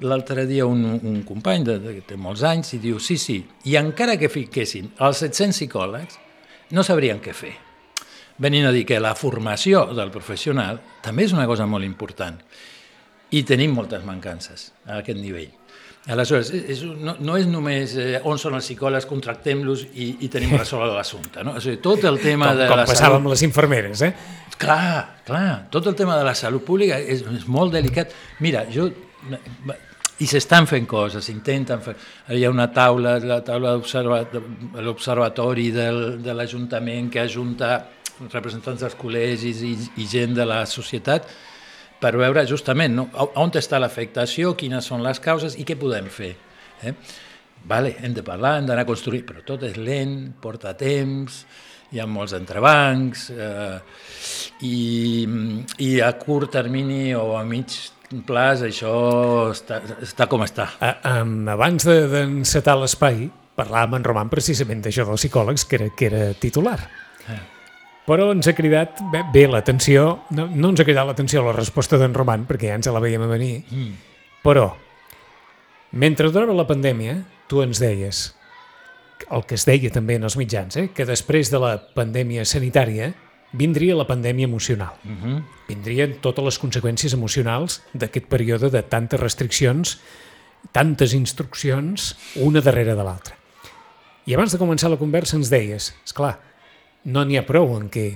[0.07, 3.75] l'altre dia un, un company de, de, té molts anys i diu, sí, sí, i
[3.75, 6.21] encara que fiquessin els 700 psicòlegs,
[6.79, 7.57] no sabrien què fer
[8.39, 12.41] venint a dir que la formació del professional també és una cosa molt important
[13.35, 15.53] i tenim moltes mancances a aquest nivell.
[16.05, 20.53] Aleshores, és, no, no és només eh, on són els psicòlegs, contractem-los i, i tenim
[20.61, 21.45] resolt l'assumpte.
[21.47, 21.57] No?
[21.57, 23.23] O sigui, tot el tema Com, de com la passava salut...
[23.23, 24.13] amb les infermeres, eh?
[24.61, 28.13] Clar, clar, tot el tema de la salut pública és, és molt delicat.
[28.45, 28.91] Mira, jo...
[30.23, 31.97] I s'estan fent coses, s'intenten fer...
[32.37, 34.43] Hi ha una taula, la taula de
[34.85, 37.73] l'observatori de l'Ajuntament que ajunta
[38.33, 41.29] representants dels col·legis i, i gent de la societat
[42.01, 43.09] per veure justament no,
[43.41, 46.35] on està l'afectació, quines són les causes i què podem fer.
[46.85, 46.93] Eh?
[47.65, 51.45] Vale, hem de parlar, hem d'anar a construir, però tot és lent, porta temps,
[51.95, 53.79] hi ha molts entrebancs, eh,
[54.69, 55.25] i,
[55.81, 57.73] i a curt termini o a mig
[58.27, 58.93] plaç això
[59.55, 60.69] està, està com està.
[60.85, 65.89] A, um, abans de- d'encetar l'espai, parlàvem en Roman precisament d'això dels psicòlegs, que era,
[65.97, 66.79] que era titular.
[68.05, 71.97] Però ens ha cridat bé, bé l'atenció, no, no ens ha cridat l'atenció la resposta
[72.01, 73.93] d'en Roman, perquè ja ens la veiem a venir, Mm.
[74.45, 74.75] però
[75.93, 78.35] mentre durava la pandèmia, tu ens deies,
[79.31, 83.15] el que es deia també en els mitjans, eh, que després de la pandèmia sanitària
[83.55, 84.99] vindria la pandèmia emocional.
[85.05, 85.43] Uh -huh.
[85.69, 90.01] Vindrien totes les conseqüències emocionals d'aquest període de tantes restriccions,
[90.73, 93.37] tantes instruccions, una darrere de l'altra.
[94.27, 96.39] I abans de començar la conversa ens deies, és clar,
[97.05, 98.07] no n'hi ha prou en què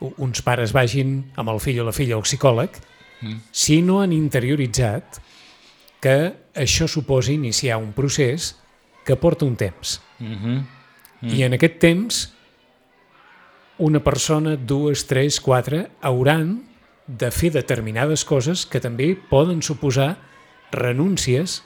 [0.00, 2.76] uns pares vagin amb el fill o la filla al psicòleg
[3.52, 5.18] si no han interioritzat
[6.00, 6.16] que
[6.54, 8.52] això suposa iniciar un procés
[9.04, 10.00] que porta un temps.
[10.20, 10.64] Uh -huh.
[11.20, 11.28] Mm.
[11.34, 12.34] I en aquest temps,
[13.78, 16.62] una persona, dues, tres, quatre, hauran
[17.06, 20.18] de fer determinades coses que també poden suposar
[20.70, 21.62] renúncies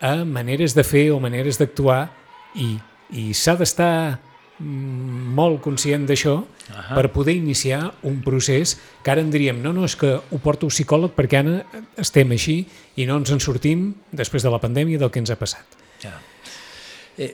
[0.00, 2.10] a maneres de fer o maneres d'actuar
[2.54, 2.78] i,
[3.10, 4.29] i s'ha d'estar mm,
[4.60, 6.34] molt conscient d'això
[6.68, 6.94] Ahà.
[6.94, 10.68] per poder iniciar un procés que ara en diríem, no, no, és que ho porto
[10.68, 12.58] un psicòleg perquè ara estem així
[12.96, 15.78] i no ens en sortim després de la pandèmia del que ens ha passat.
[16.02, 16.12] Ja.
[17.16, 17.32] Eh,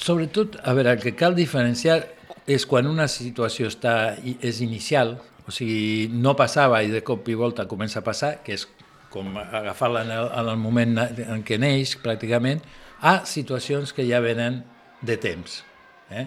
[0.00, 2.00] sobretot, a veure, el que cal diferenciar
[2.46, 5.16] és quan una situació està, és inicial,
[5.46, 8.66] o sigui, no passava i de cop i volta comença a passar, que és
[9.10, 12.62] com agafar-la en, el, en el moment en què neix, pràcticament,
[13.00, 14.62] a situacions que ja venen
[15.04, 15.62] de temps.
[16.10, 16.26] Eh?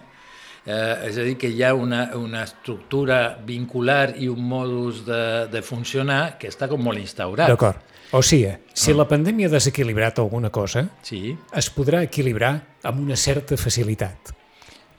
[0.66, 5.48] Eh, és a dir, que hi ha una, una estructura vincular i un modus de,
[5.50, 7.48] de funcionar que està com molt instaurat.
[7.50, 7.80] D'acord.
[8.12, 13.16] O sigui, si la pandèmia ha desequilibrat alguna cosa, Sí, es podrà equilibrar amb una
[13.16, 14.34] certa facilitat.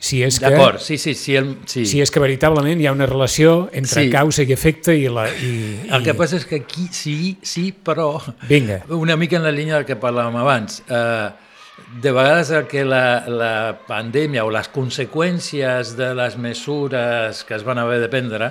[0.01, 1.85] si és que, D'acord, sí, sí, sí, el, sí.
[1.85, 4.11] si és que veritablement hi ha una relació entre Sí.
[4.11, 5.27] causa i efecte i la...
[5.29, 8.15] I, El que i- passa és que aquí sí, sí, però
[8.49, 10.83] Vinga, una mica en la línia del que parlàvem abans.
[10.89, 11.29] Eh,
[12.03, 13.55] de vegades el que la, la
[13.87, 18.51] pandèmia o les conseqüències de les mesures que es van haver de prendre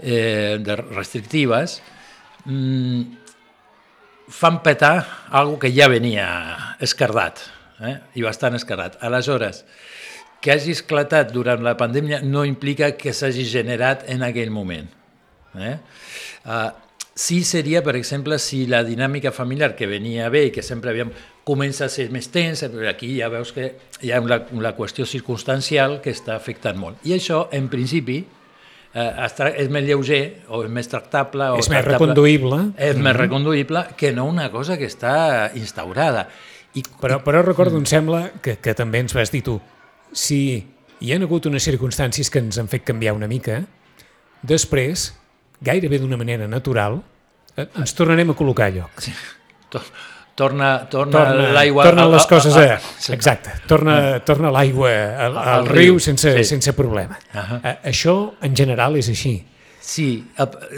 [0.00, 1.80] eh, de restrictives
[2.44, 3.24] mm,
[4.28, 7.40] fan petar algo que ja venia escardat,
[7.80, 7.98] eh?
[8.16, 8.96] i bastant escardat.
[9.04, 9.64] Aleshores,
[10.40, 14.88] que hagi esclatat durant la pandèmia no implica que s'hagi generat en aquell moment.
[15.54, 15.76] Eh?
[16.44, 16.70] Uh,
[17.14, 21.12] sí seria, per exemple, si la dinàmica familiar que venia bé i que sempre havíem
[21.44, 23.68] comença a ser més tensa, però aquí ja veus que
[24.02, 27.02] hi ha la, la qüestió circumstancial que està afectant molt.
[27.04, 28.22] I això, en principi,
[28.94, 33.84] eh, és més lleuger o és més tractable o és més reconduïble, és més reconduïble
[33.98, 36.28] que no una cosa que està instaurada.
[36.74, 39.60] I, però, però recordo, em sembla, que, que també ens vas dir tu,
[40.14, 40.40] si
[41.04, 43.60] hi ha hagut unes circumstàncies que ens han fet canviar una mica,
[44.42, 45.10] després,
[45.64, 47.02] gairebé d'una manera natural,
[47.54, 49.06] eh, ens tornarem a col·locar a lloc.
[49.70, 49.82] to,
[50.34, 51.84] torna, torna, torna, l'aigua...
[51.86, 52.78] torna les coses a...
[52.98, 53.12] sí.
[53.14, 56.44] Exacte, torna, torna l'aigua al, Al al riu, riu sense, sí.
[56.44, 57.18] sense problema.
[57.32, 57.60] Ahà.
[57.62, 59.36] Eh, Això, en general, és així.
[59.84, 60.08] Sí,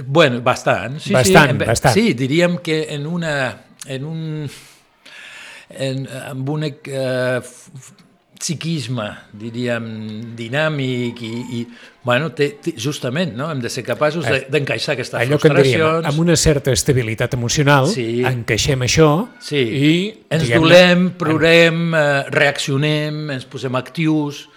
[0.04, 0.98] bueno, bastant.
[1.00, 1.94] Sí, Bastant, sí, en- bastant.
[1.94, 3.36] Sí, diríem que en una...
[3.86, 4.50] En un,
[5.70, 7.40] en, amb un eh,
[8.38, 9.86] psiquisme, diríem,
[10.36, 11.60] dinàmic i, i
[12.06, 13.48] bueno, té, té, justament, no?
[13.50, 16.06] hem de ser capaços de- d'encaixar aquestes Allò que en diríem, frustracions.
[16.12, 18.22] amb una certa estabilitat emocional, Sí.
[18.24, 19.56] encaixem això Sí.
[19.56, 19.94] i...
[20.30, 24.48] ens dolem, plorem, eh, reaccionem, ens posem actius...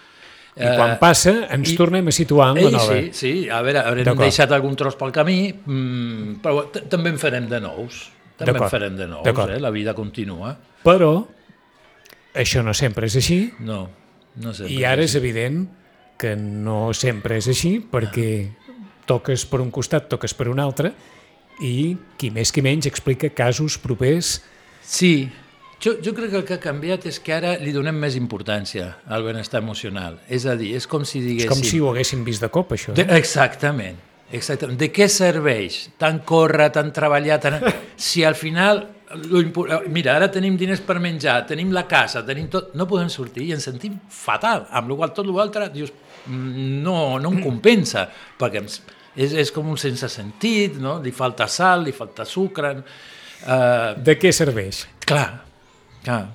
[0.60, 2.94] I quan passa, ens i- tornem a situar en la nova.
[2.94, 7.48] sí, sí, a veure, haurem deixat algun tros pel camí, mm, però també en farem
[7.48, 8.10] de nous.
[8.36, 9.60] També en farem de nous, eh?
[9.60, 10.58] la vida continua.
[10.84, 11.28] Però
[12.34, 13.88] això no sempre és així No,
[14.38, 14.68] no sé.
[14.70, 15.68] i ara és evident
[16.20, 18.50] que no sempre és així perquè
[19.10, 20.92] toques per un costat, toques per un altre
[21.66, 24.40] i qui més qui menys explica casos propers
[24.90, 25.30] Sí,
[25.84, 28.98] jo, jo crec que el que ha canviat és que ara li donem més importància
[29.08, 30.18] al benestar emocional.
[30.28, 31.50] És a dir, és com si és diguéssim...
[31.52, 32.96] com si ho haguéssim vist de cop, això.
[32.98, 33.18] De, Eh?
[33.20, 34.00] exactament,
[34.32, 34.80] exactament.
[34.82, 37.60] De què serveix tant córrer, tant treballar, tant...
[38.10, 38.88] si al final...
[39.10, 42.76] Impo- Mira, ara tenim diners per menjar, tenim la casa, tenim tot...
[42.78, 45.90] No podem sortir i ens sentim fatal, amb la qual tot l'altre dius,
[46.28, 48.82] "Mm, no, no em compensa, perquè ens-
[49.16, 51.00] és, és com un sense sentit, no?
[51.02, 52.76] li falta sal, li falta sucre...
[53.40, 54.86] Uh, De què serveix?
[55.06, 55.42] clar,
[56.04, 56.28] clar.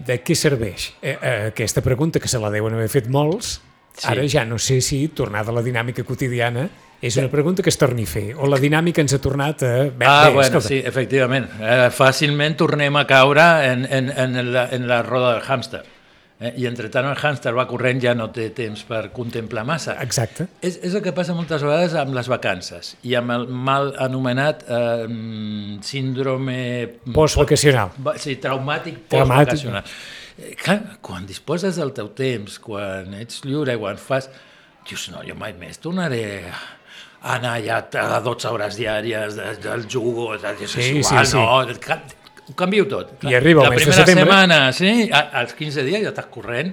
[0.00, 0.92] De què serveix?
[1.02, 3.60] Eh, eh, aquesta pregunta, que se la deuen haver fet molts,
[4.00, 4.06] Sí.
[4.08, 6.68] ara ja no sé si tornar a la dinàmica quotidiana
[7.00, 9.70] és una pregunta que es torni a fer, o la dinàmica ens ha tornat a...
[9.88, 11.46] Bé, Ah, bé, bueno, escolta, sí, efectivament.
[11.60, 15.80] Eh, fàcilment tornem a caure en, en, en, la, en la roda del hàmster.
[16.40, 16.54] Eh?
[16.56, 19.96] I entre tant el hàmster va corrent ja no té temps per contemplar massa.
[20.00, 20.46] Exacte.
[20.64, 24.62] És, és el que passa moltes vegades amb les vacances i amb el mal anomenat
[24.68, 25.04] eh,
[25.84, 26.58] síndrome...
[27.12, 27.90] Postvacacional.
[28.04, 29.56] Va- Sí, traumàtic Traumàtic.
[29.56, 29.84] postvacacional.
[30.40, 34.30] Eh, clar, quan disposes del teu temps, quan ets lliure, quan fas...
[34.88, 36.22] Dius, no, jo mai més tornaré
[37.22, 41.26] anar ja a 12 hores diàries de, del jugo, de, de, Sí, sí, sí, igual,
[41.26, 41.36] sí.
[41.36, 42.02] no, ca-
[42.48, 43.22] ho canvio tot.
[43.24, 46.72] I arriba el La mes de primera setmana, sí, als 15 dies ja estàs corrent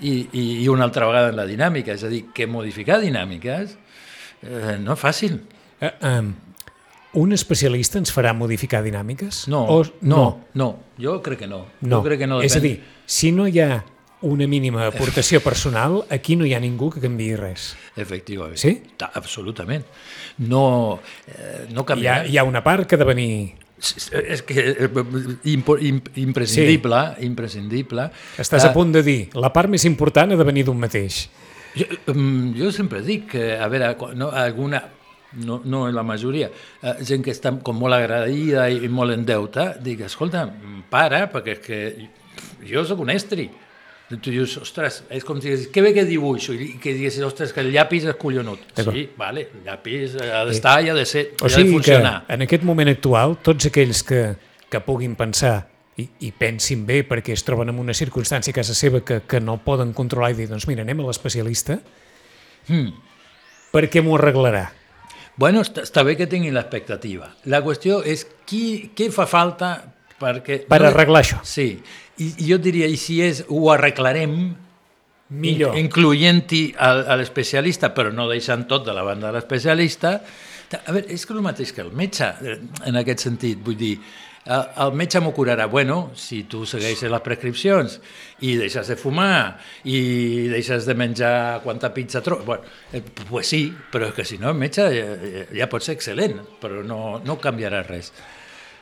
[0.00, 3.76] i, i, i una altra vegada en la dinàmica, és a dir, que modificar dinàmiques
[4.42, 5.40] eh, no és fàcil.
[5.80, 6.32] Eh, um,
[7.18, 9.46] un especialista ens farà modificar dinàmiques?
[9.48, 10.68] No, O, no, no,
[11.00, 11.64] jo crec que no.
[11.80, 11.96] no.
[11.98, 13.84] Jo crec que no És a depèn- dir, si no hi ha
[14.22, 17.76] una mínima aportació personal, aquí no hi ha ningú que canviï res.
[17.96, 18.58] Efectivament.
[18.58, 18.74] Sí?
[18.98, 19.84] Ta- Absolutament.
[20.38, 23.54] No, eh, no Hi ha, hi ha una part que ha de venir...
[23.78, 24.88] És que eh,
[25.52, 25.68] imp,
[26.18, 27.26] imprescindible, sí.
[27.26, 28.08] imprescindible.
[28.36, 31.28] Estàs Eh, a punt de dir, la part més important ha de venir d'un mateix.
[31.78, 34.82] Jo, mm, jo sempre dic que, a veure, no, alguna,
[35.44, 36.50] no, no la majoria,
[36.82, 40.48] eh, gent que està com molt agraïda i molt en deute, dic, escolta,
[40.90, 42.08] para, perquè és que
[42.66, 43.46] jo sóc un estri.
[44.08, 47.50] Tu dius, ostres, és com si diguessis, que bé que dibuixo, i que diguessis, ostres,
[47.52, 48.62] que el llapis és collonut.
[48.78, 51.76] Sí, vale, el llapis ha d'estar i ha de ser, O ha de sigui que
[51.92, 52.24] funcionar.
[52.28, 54.22] en aquest moment actual, tots aquells que,
[54.70, 55.66] que puguin pensar
[56.00, 59.40] i, i pensin bé perquè es troben en una circumstància a casa seva que, que
[59.44, 61.78] no poden controlar i dir, doncs mira, anem a l'especialista,
[62.68, 62.90] Mm.
[63.72, 64.70] perquè m'ho arreglarà.
[65.36, 67.30] Bueno, està, està bé que tinguin l'expectativa.
[67.44, 69.70] La qüestió és qui, què fa falta
[70.20, 70.62] perquè...
[70.68, 71.42] Per arreglar això.
[71.46, 71.70] Sí,
[72.18, 74.38] i, i jo diria, i si és, ho arreglarem,
[75.28, 75.76] Millor.
[75.76, 76.62] incloent-hi
[77.20, 80.18] l'especialista, però no deixant tot de la banda de l'especialista,
[80.68, 82.58] A veure, és que el mateix que el metge, eh,
[82.90, 83.94] en aquest sentit, vull dir,
[84.44, 85.64] el, el metge m'ho curarà.
[85.72, 87.98] Bueno, si tu segueixes les prescripcions
[88.44, 93.62] i deixes de fumar i deixes de menjar quanta pizza trobes, bueno, eh, pues sí,
[93.92, 95.06] però és que si no el metge ja,
[95.56, 98.12] ja pot ser excel·lent, però no, no canviarà res.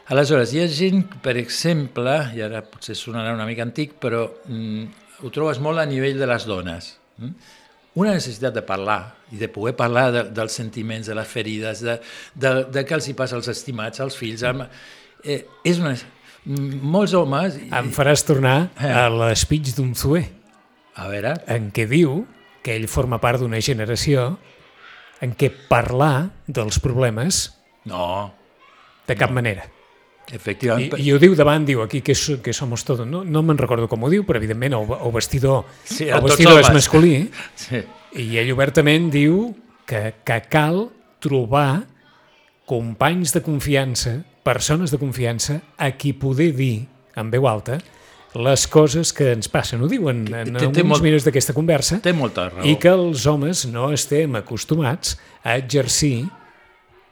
[0.09, 4.85] Aleshores, hi ha gent, per exemple, i ara potser sonarà una mica antic, però mm,
[5.25, 6.93] ho trobes molt a nivell de les dones.
[7.19, 7.33] Mm?
[7.99, 9.01] Una necessitat de parlar
[9.33, 11.97] i de poder parlar de, dels sentiments, de les ferides, de,
[12.39, 14.45] de, de què els hi passa als estimats, als fills.
[14.47, 14.67] Amb,
[15.25, 15.97] eh, és una,
[16.47, 17.57] molts homes...
[17.67, 18.93] Em faràs tornar Eh.
[18.93, 20.23] a l'espitx d'un Zue,
[20.97, 22.23] A veure, en què diu
[22.65, 24.37] que ell forma part d'una generació
[25.21, 27.51] en què parlar dels problemes
[27.85, 28.31] no,
[29.09, 29.67] de cap manera.
[30.31, 30.95] I, efectivament...
[30.99, 33.05] I ho diu davant, diu aquí que, que somos todo.
[33.07, 36.61] No, no me'n recordo com ho diu, però evidentment el, el vestidor, Sí, el vestidor
[36.61, 37.31] és masculí
[37.67, 37.83] Sí.
[38.23, 39.53] i ell obertament diu
[39.87, 40.89] que, que cal
[41.23, 41.85] trobar
[42.67, 46.87] companys de confiança, persones de confiança, a qui poder dir
[47.17, 47.79] en veu alta
[48.37, 49.81] les coses que ens passen.
[49.81, 52.67] Ho diuen en Té- té alguns molt- minuts d'aquesta conversa Té molta raó.
[52.69, 56.27] i que els homes no estem acostumats a exercir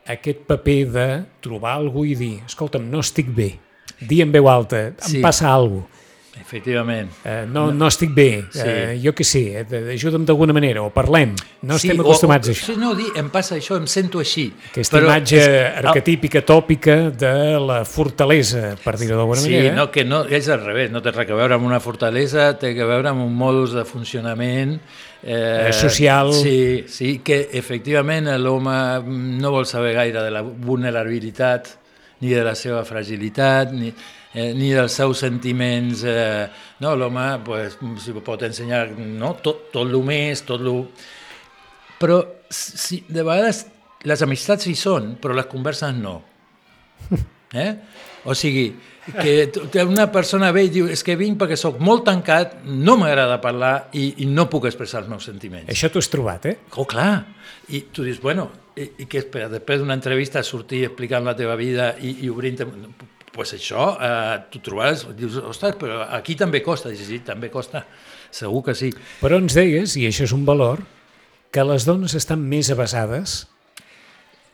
[0.07, 1.07] aquest paper de
[1.41, 3.55] trobar algú i dir escolta'm, no estic bé,
[4.01, 5.21] dir en veu alta, em Sí.
[5.23, 6.04] passa alguna cosa,
[6.41, 7.11] Efectivament.
[7.25, 8.61] eh, no, no estic bé, Sí.
[8.65, 12.51] eh, jo què sé, eh, ajuda'm d'alguna manera, o parlem, no estem o- acostumats o,
[12.51, 12.67] a això.
[12.73, 14.53] Sí, no, dir, em passa això, em sento així.
[14.71, 19.75] Aquesta Però imatge és- arquetípica, tòpica de la fortalesa, per dir-ho d'alguna Sí, manera.
[19.77, 22.73] no, que no, és al revés, no té res a veure amb una fortalesa, té
[22.81, 24.81] a veure amb un modus de funcionament
[25.27, 26.35] Eh, social.
[26.35, 31.69] Sí, sí, que efectivament l'home no vol saber gaire de la vulnerabilitat,
[32.21, 33.93] ni de la seva fragilitat, ni,
[34.35, 36.05] eh, ni dels seus sentiments.
[36.05, 36.47] Eh,
[36.85, 39.35] no, l'home pues, si pot ensenyar no?
[39.43, 40.83] tot, tot el més, tot el...
[42.01, 42.19] Però
[42.51, 43.65] si, de vegades
[44.05, 46.19] les amistats hi són, però les converses no.
[47.55, 47.71] Eh?
[48.27, 48.65] O sigui,
[49.71, 53.37] que una persona ve i diu és que vinc perquè sóc molt tancat, no m'agrada
[53.39, 55.69] parlar i, i no puc expressar els meus sentiments.
[55.71, 56.57] Això t'ho has trobat, eh?
[56.75, 57.13] Oh, clar.
[57.71, 59.47] I tu dius, bueno, i, i què espera?
[59.53, 62.65] Després d'una entrevista sortir explicant la teva vida i, i obrint...
[63.35, 66.93] pues això, eh, tu trobaràs, dius, ostres, però aquí també costa.
[66.95, 67.85] Dius, sí, també costa,
[68.31, 68.93] segur que sí.
[69.21, 70.85] Però ens deies, i això és un valor,
[71.55, 73.45] que les dones estan més avasades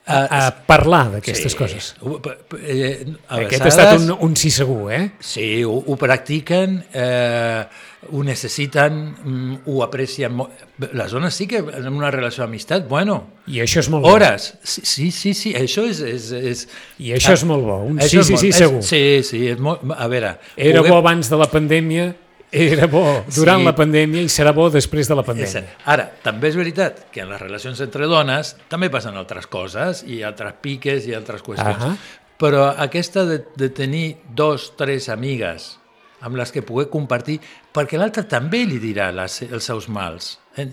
[0.07, 1.95] a, a parlar d'aquestes coses.
[2.01, 5.11] P- p- Eh, Aquest ha estat un, un sí segur, eh?
[5.21, 7.65] Sí, ho, ho practiquen, eh,
[8.11, 10.51] ho necessiten, mm, ho aprecien molt.
[10.97, 14.15] Les dones sí que en una relació d'amistat, bueno, I això és molt bo.
[14.17, 14.55] hores.
[14.63, 16.01] Sí, sí, sí, sí això és...
[16.01, 16.65] és, és
[16.99, 18.83] I això és molt bo, un sí, sí, sí, és- segur.
[18.83, 19.85] Sí, sí, és molt...
[19.97, 20.39] A veure...
[20.57, 22.15] Era puguem- bo abans de la pandèmia,
[22.51, 23.67] era bo durant Sí.
[23.67, 25.65] la pandèmia i serà bo després de la pandèmia.
[25.87, 30.23] Ara, també és veritat que en les relacions entre dones també passen altres coses i
[30.23, 31.79] altres piques i altres qüestions.
[31.79, 31.97] Ahà.
[32.41, 35.77] Però aquesta de, de tenir dos, tres amigues
[36.21, 37.39] amb les que poder compartir,
[37.73, 40.35] perquè l'altre també li dirà les, els seus mals.
[40.57, 40.67] Eh?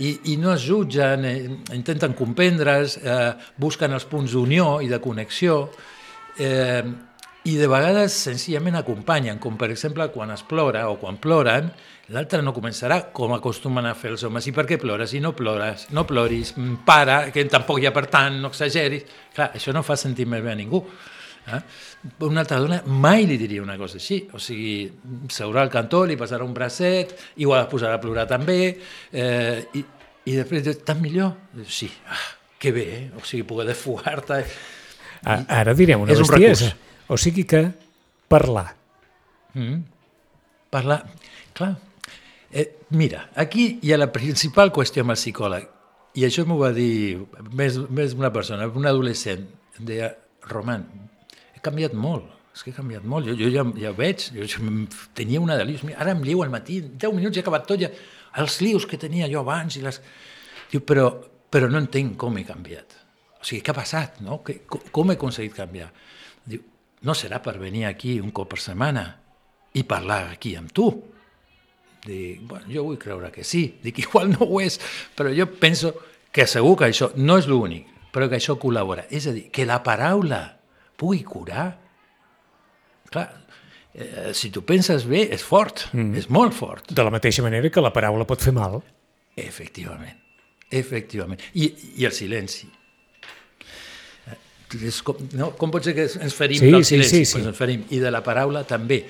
[0.00, 4.98] I, I no es jutgen, eh, intenten comprendre's, eh, busquen els punts d'unió i de
[5.00, 5.70] connexió,
[6.38, 6.82] eh,
[7.50, 11.70] i de vegades senzillament acompanyen, com per exemple quan es plora o quan ploren,
[12.14, 14.46] l'altre no començarà com acostumen a fer els homes.
[14.50, 15.14] I per què plores?
[15.16, 19.06] I no plores, no ploris, mm, para, que tampoc hi ha per tant, no exageris.
[19.34, 20.82] Clar, això no fa sentir més bé a ningú.
[21.50, 21.60] Eh?
[22.26, 24.90] Una altra dona mai li diria una cosa així, o sigui,
[25.32, 28.58] seurà al cantó, li passarà un bracet, igual es posarà a plorar també,
[29.12, 29.84] eh, i,
[30.30, 31.32] i després diu, tan millor?
[31.56, 32.20] Diu, sí, ah,
[32.60, 33.10] que bé, eh?
[33.16, 34.44] o sigui, poder desfogar-te...
[35.24, 36.70] A- Ara direm una És un bestiesa.
[36.70, 36.86] recurs.
[37.10, 37.66] O sigui que
[38.30, 38.76] parlar.
[39.54, 39.82] Mm.
[40.70, 41.02] Parlar...
[41.52, 41.74] Clar,
[42.54, 45.66] eh, mira, aquí hi ha la principal qüestió amb el psicòleg,
[46.14, 47.18] i això m'ho va dir
[47.50, 49.42] més, més una persona, un adolescent,
[49.78, 50.12] em deia,
[50.50, 50.86] Roman,
[51.54, 54.46] he canviat molt, és que he canviat molt, jo, jo ja, ja ho veig, jo,
[54.46, 54.70] jo
[55.18, 57.82] tenia una de lius, ara em llio al matí, en 10 minuts he acabat tot,
[57.82, 57.90] ja,
[58.38, 59.98] els lius que tenia jo abans, i les...
[60.70, 61.10] Diu, però,
[61.50, 62.94] però no entenc com he canviat.
[63.40, 64.38] O sigui, què ha passat, no?
[64.46, 65.90] Que, com he aconseguit canviar?
[67.06, 69.06] No serà per venir aquí un cop per setmana
[69.72, 70.90] i parlar aquí amb tu.
[72.04, 73.66] Dic, bueno, jo vull creure que sí.
[73.84, 74.78] Dic, igual no ho és,
[75.16, 75.94] però jo penso
[76.32, 79.06] que segur que això no és l'únic, però que això col·labora.
[79.10, 80.42] És a dir, que la paraula
[81.00, 81.68] pugui curar.
[83.10, 83.28] Clar,
[83.94, 86.18] eh, si tu penses bé, és fort, mm.
[86.20, 86.92] és molt fort.
[86.92, 88.80] De la mateixa manera que la paraula pot fer mal.
[89.40, 90.20] Efectivament,
[90.68, 91.40] efectivament.
[91.54, 91.72] I,
[92.02, 92.68] i el silenci.
[95.02, 95.50] Com, no?
[95.58, 97.34] com pot ser que ens ferim Sí, del sí, sí, sí.
[97.34, 97.82] Pues ens ferim.
[97.90, 99.02] I de la paraula també.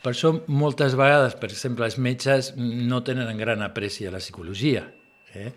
[0.00, 4.22] Per això moltes vegades, per exemple, els metges no tenen en gran apreci a la
[4.22, 4.86] psicologia.
[5.34, 5.50] Eh?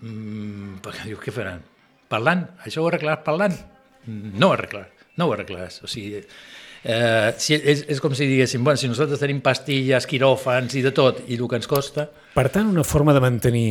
[0.00, 1.62] Mm, perquè diu, què faran?
[2.10, 2.48] Parlant.
[2.66, 3.54] Això ho arreglaràs parlant?
[4.08, 5.06] No ho arreglaràs.
[5.20, 5.82] No ho arreglaràs.
[5.86, 6.24] O sigui,
[6.84, 10.92] eh, si, és, és com si diguéssim, bueno, si nosaltres tenim pastilles, quiròfans i de
[10.96, 12.08] tot, i el que ens costa...
[12.34, 13.68] Per tant, una forma de mantenir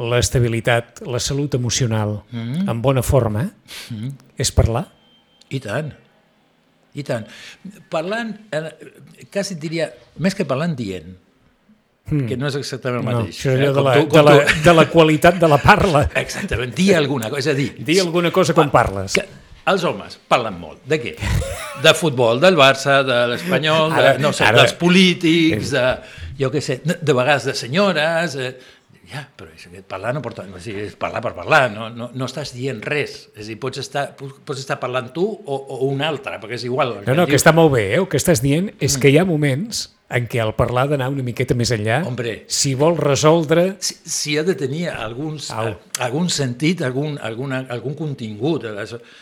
[0.00, 3.44] l'estabilitat, la salut emocional mm en bona forma
[3.90, 4.86] mm és parlar?
[5.50, 5.90] I tant.
[6.94, 7.26] I tant.
[7.90, 8.70] Parlant, eh,
[9.30, 11.10] quasi diria, més que parlant, dient.
[12.10, 12.26] Mm.
[12.26, 13.26] que no és exactament el mateix.
[13.26, 13.74] No, això és allò eh?
[13.76, 14.62] de, la, tu, de, la, tu...
[14.64, 16.00] de la qualitat de la parla.
[16.24, 17.68] Exactament, dir alguna cosa, és a dir...
[17.86, 19.14] Dir alguna cosa quan parles.
[19.14, 19.26] Que,
[19.70, 20.80] els homes parlen molt.
[20.90, 21.14] De què?
[21.84, 25.86] De futbol, del Barça, de l'Espanyol, de, no sé, ara, dels polítics, de,
[26.40, 28.36] jo què sé, de vegades de senyores...
[28.40, 28.52] Eh,
[29.08, 30.44] ja, però és que parlar no porta...
[30.44, 33.30] O sigui, és parlar per parlar, no, no, no estàs dient res.
[33.34, 36.66] És a dir, pots estar, pots estar parlant tu o, o un altre, perquè és
[36.68, 37.00] igual.
[37.06, 38.02] No, no, que està molt bé, eh?
[38.02, 39.00] El que estàs dient és mm.
[39.02, 42.72] que hi ha moments en què el parlar d'anar una miqueta més enllà, Hombre, si
[42.78, 43.76] vol resoldre...
[43.78, 45.70] Si, si ha de tenir alguns, Au.
[46.02, 48.66] algun sentit, algun, alguna, algun contingut.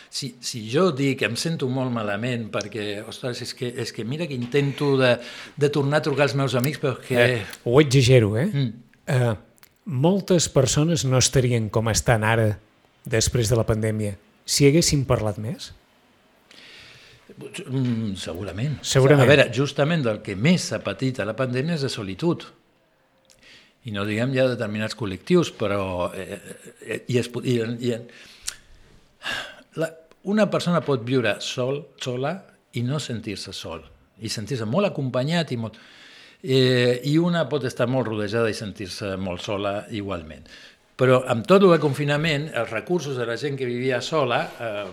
[0.09, 4.05] Si, si jo dic que em sento molt malament perquè, ostres, és que, és que
[4.05, 5.13] mira que intento de,
[5.61, 7.21] de tornar a trucar als meus amics, però que...
[7.21, 8.49] Eh, ho exagero, eh?
[8.49, 8.73] Mm.
[9.13, 9.37] eh?
[9.89, 12.59] Moltes persones no estarien com estan ara,
[13.09, 14.13] després de la pandèmia,
[14.45, 15.71] si haguessin parlat més?
[17.39, 18.77] Mm, segurament.
[18.85, 19.25] Segurament.
[19.25, 22.45] A veure, justament del que més s'ha patit a la pandèmia és de solitud.
[23.87, 26.09] I no diguem ja determinats col·lectius, però...
[26.13, 26.39] Eh,
[26.85, 27.57] eh, i es, i,
[27.89, 27.93] i,
[29.79, 29.89] la,
[30.29, 32.35] una persona pot viure sol, sola
[32.77, 33.81] i no sentir-se sol,
[34.19, 35.79] i sentir-se molt acompanyat i molt...
[36.41, 40.45] Eh, I una pot estar molt rodejada i sentir-se molt sola igualment.
[40.99, 44.85] Però amb tot el confinament, els recursos de la gent que vivia sola eh,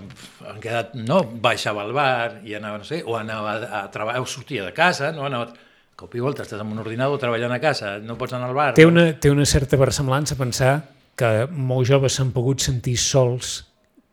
[0.46, 4.28] han quedat, no, baixava al bar i anava, no sé, o anava a treballar, o
[4.30, 5.50] sortia de casa, no, anava,
[5.98, 8.68] cop i volta estàs amb un ordinador treballant a casa, no pots anar al bar.
[8.78, 10.76] Té una, té una certa versemblança pensar
[11.18, 13.56] que molts joves s'han pogut sentir sols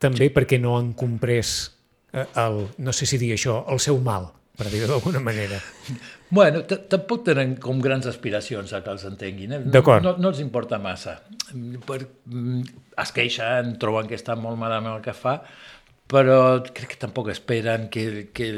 [0.02, 0.34] també sí.
[0.34, 1.54] perquè no han comprès
[2.14, 4.32] eh, el, no sé si dir això, el seu mal,
[4.64, 5.60] per dir-ho d'alguna manera.
[6.34, 9.52] Bueno, tampoc tenen com grans aspiracions a que els entenguin.
[9.58, 9.60] Eh?
[9.74, 10.06] D'acord.
[10.06, 11.20] No, no els importa massa.
[11.86, 12.00] Per,
[12.32, 12.64] mm,
[13.04, 15.36] es queixen, troben que està molt malament el que fa,
[16.10, 16.40] però
[16.72, 18.50] crec que tampoc esperen que, que,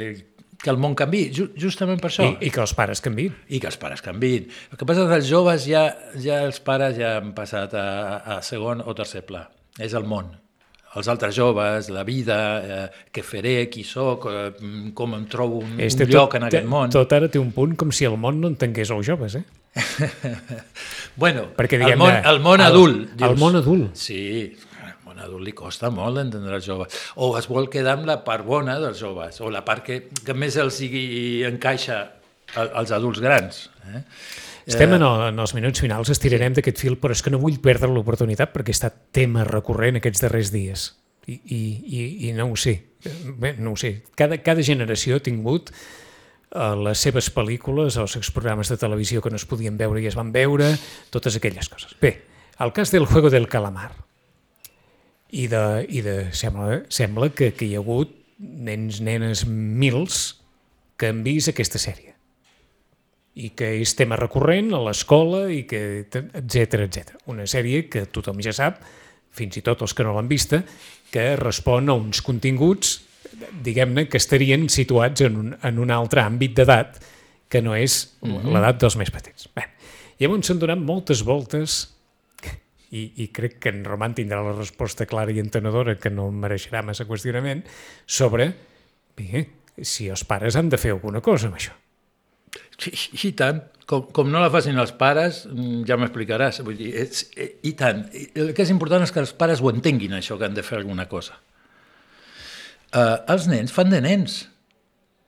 [0.62, 2.30] que el món canvi, justament per això.
[2.30, 3.36] I, I que els pares canvin.
[3.50, 4.48] I que els pares canvin.
[4.72, 5.86] El que passa és que els joves ja,
[6.22, 7.86] ja els pares ja han passat a,
[8.38, 9.48] a segon o tercer pla.
[9.82, 10.32] És el món
[10.96, 15.76] els altres joves, la vida, eh, què faré, qui sóc, eh, com em trobo un,
[15.84, 16.94] este un lloc tot, en aquest món.
[16.94, 19.44] Tot ara té un punt com si el món no entengués els joves, eh?
[21.22, 23.02] bueno, Perquè, el, món, el món adult.
[23.02, 24.00] El, dius, el món adult.
[24.00, 24.22] Sí,
[24.86, 27.04] el món adult li costa molt d'entendre els joves.
[27.20, 30.38] O es vol quedar amb la part bona dels joves, o la part que, que
[30.38, 32.06] més els sigui encaixa
[32.56, 33.66] als adults grans.
[33.92, 34.04] Eh?
[34.66, 37.60] Estem en, el, en els minuts finals, estirarem d'aquest fil, però és que no vull
[37.62, 40.88] perdre l'oportunitat perquè està tema recurrent aquests darrers dies.
[41.30, 42.74] I, i, i, i no ho sé.
[43.38, 44.00] Bé, no ho sé.
[44.18, 49.34] Cada, cada generació ha tingut uh, les seves pel·lícules, els seus programes de televisió que
[49.34, 50.72] no es podien veure i es van veure,
[51.14, 51.94] totes aquelles coses.
[52.02, 52.16] Bé,
[52.58, 53.92] el cas del Juego del Calamar.
[55.30, 60.40] I, de, i de, sembla, sembla que, que hi ha hagut nens, nenes, mils
[60.98, 62.15] que han vist aquesta sèrie
[63.36, 67.18] i que és tema recurrent a l'escola i que etc etc.
[67.32, 68.80] Una sèrie que tothom ja sap,
[69.36, 70.62] fins i tot els que no l'han vista,
[71.12, 73.02] que respon a uns continguts,
[73.66, 77.02] diguem-ne, que estarien situats en un, en un altre àmbit d'edat
[77.52, 78.38] que no és mhm.
[78.38, 78.54] -huh.
[78.54, 79.50] l'edat dels més petits.
[79.56, 79.68] Bé,
[80.20, 81.92] llavors s'han donat moltes voltes
[82.92, 86.84] i, i crec que en Roman tindrà la resposta clara i entenedora que no mereixerà
[86.84, 87.64] massa qüestionament
[88.06, 88.54] sobre
[89.18, 89.48] bé,
[89.82, 91.74] si els pares han de fer alguna cosa amb això.
[92.82, 93.64] Sí, i tant.
[93.86, 96.64] Com, com no la facin els pares, mm, ja m'explicaràs.
[96.66, 98.02] Vull dir, és, eh, I tant.
[98.34, 100.80] El que és important és que els pares ho entenguin, això, que han de fer
[100.80, 101.38] alguna cosa.
[102.96, 104.46] Uh, els nens fan de nens.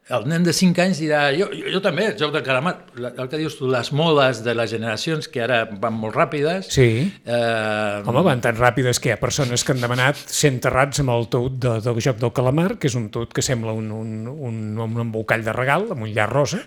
[0.08, 3.28] El nen de 5 anys dirà, jo, jo, jo també, el joc del calamar, el
[3.28, 6.70] que dius tu, les modes de les generacions que ara van molt ràpides.
[6.72, 6.88] Sí.
[7.28, 8.04] Eh...
[8.08, 11.28] Home, van tan ràpides que hi ha persones que han demanat ser enterrats amb el
[11.34, 14.62] tot de, del joc del calamar, que és un tot que sembla un, un, un,
[14.80, 16.64] un embolcall de regal, amb un llar rosa,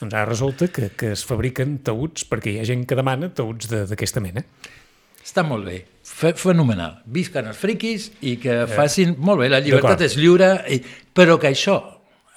[0.00, 3.70] doncs ara resulta que, que es fabriquen taüts perquè hi ha gent que demana taüts
[3.72, 4.44] d'aquesta de, mena.
[5.26, 5.80] Està molt bé,
[6.38, 7.00] fenomenal.
[7.10, 8.68] Visquen els friquis i que eh.
[8.70, 9.16] facin...
[9.18, 10.78] Molt bé, la llibertat és lliure, i,
[11.16, 11.80] però que això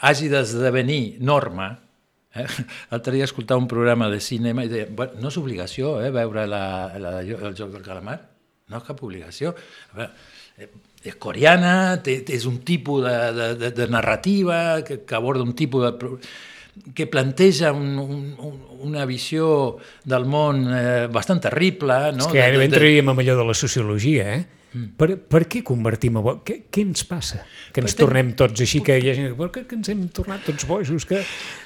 [0.07, 1.69] hagi d'esdevenir norma.
[2.33, 2.47] Eh?
[2.91, 6.47] L'altre dia escoltava un programa de cinema i deia, bueno, no és obligació eh, veure
[6.49, 6.65] la,
[6.97, 8.17] la, el joc del calamar,
[8.71, 9.53] no és cap obligació.
[9.91, 10.13] A veure,
[10.57, 10.71] eh,
[11.09, 15.53] és coreana, té, és un tipus de, de, de, de narrativa que, que aborda un
[15.55, 15.93] tipus de
[16.95, 21.99] que planteja un, un, una visió del món eh, bastant terrible.
[22.15, 22.25] No?
[22.25, 24.45] És que gairebé entraríem amb allò de la sociologia, eh?
[24.69, 26.35] Per, per què convertim a bo...
[26.45, 27.39] Què, què ens passa?
[27.73, 29.63] Que ens Perquè- tornem tots així, que hi ha gent que...
[29.65, 31.07] Que ens hem tornat tots bojos?
[31.09, 31.23] Que...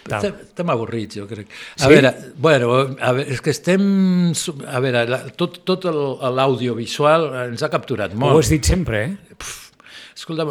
[0.08, 1.52] Estem, avorrits, jo crec.
[1.52, 1.90] A Sí?
[1.92, 2.70] veure, bueno,
[3.04, 3.84] a veure, és que estem...
[4.72, 6.00] A veure, la, tot, tot el-
[6.40, 8.40] l'audiovisual ens ha capturat Ho molt.
[8.40, 9.33] has dit sempre, eh?
[10.24, 10.46] Escolta,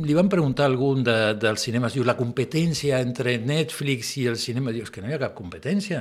[0.00, 4.38] li van preguntar a algun de, dels cinemes, diu, la competència entre Netflix i el
[4.40, 5.98] cinema, diu, és que no hi ha cap competència.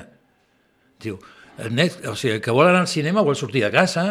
[1.03, 1.17] Diu,
[1.59, 4.05] el net, o sigui, el que vol anar al cinema vol sortir de casa,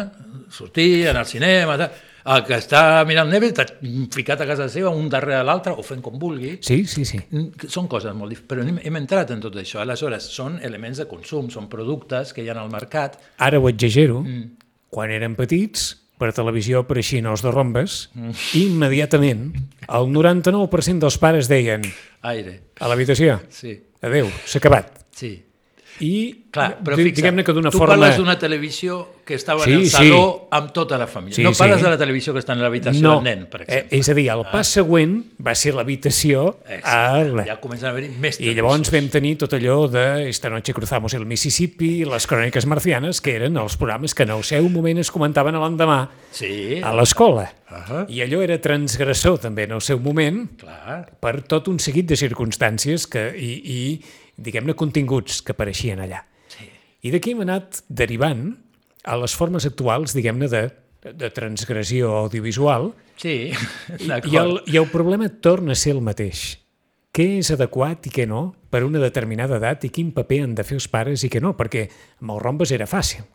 [0.53, 1.97] sortir, anar al cinema, tal.
[2.35, 6.05] el que està mirant Netflix està ficat a casa seva, un darrere l'altre, o fent
[6.05, 6.59] com vulgui.
[6.61, 7.23] Sí, sí, sí.
[7.65, 9.81] Són coses molt diferents, però hem, hem entrat en tot això.
[9.81, 13.17] Aleshores, són elements de consum, són productes que hi ha al mercat.
[13.41, 14.21] Ara ho exagero.
[14.21, 14.45] Mm.
[14.93, 15.89] Quan érem petits,
[16.21, 18.41] per televisió apareixien els de rombes mm.
[18.61, 19.47] immediatament
[19.89, 21.87] el 99% dels pares deien
[22.29, 25.01] Aire, a l'habitació, sí, adeu, s'ha acabat.
[25.17, 25.39] sí.
[25.99, 27.93] I Clar, però diguem-ne que d'una tu forma...
[27.95, 29.91] parles d'una televisió que estava Sí, en el sí.
[29.93, 31.35] saló amb tota la família.
[31.35, 31.85] Sí, no parles sí.
[31.85, 33.99] de la televisió que està en l'habitació No, del nen, per eh, exemple.
[34.01, 37.45] és a dir, el pas següent va ser l'habitació la...
[37.47, 41.13] Ja comencen a haver-hi més I llavors vam tenir tot allò de Esta noche cruzamos
[41.13, 45.11] el Mississippi, les cròniques marcianes, que eren els programes que en el seu moment es
[45.11, 47.47] comentaven l'endemà Sí, a l'escola.
[47.71, 48.05] Ahà.
[48.11, 51.05] I allò era transgressor també en el seu moment clar.
[51.23, 53.81] per tot un seguit de circumstàncies que, i, i
[54.41, 56.23] diguem-ne, continguts que apareixien allà.
[56.51, 56.67] Sí.
[57.07, 58.49] I d'aquí hem anat derivant
[59.05, 60.65] a les formes actuals, diguem-ne, de,
[61.17, 63.53] de transgressió audiovisual, Sí, i
[64.01, 64.69] el, d'acord.
[64.69, 66.55] I el problema torna a ser el mateix.
[67.13, 70.65] Què és adequat i què no per una determinada edat i quin paper han de
[70.65, 71.51] fer els pares i què no?
[71.59, 71.85] Perquè
[72.23, 73.27] amb els rombes era fàcil.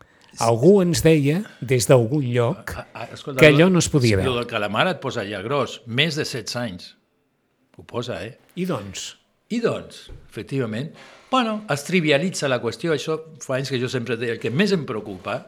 [0.43, 2.73] Algú ens deia, des d'algun lloc,
[3.13, 4.33] escolta, que allò no es podia veure.
[4.33, 6.91] El del calamar et posa ja gros, més de 16 anys.
[7.77, 8.35] Ho posa, eh?
[8.57, 9.13] I doncs,
[9.49, 10.91] I doncs, efectivament,
[11.31, 14.73] bueno, es trivialitza la qüestió, això fa anys que jo sempre deia, el que més
[14.75, 15.39] em preocupa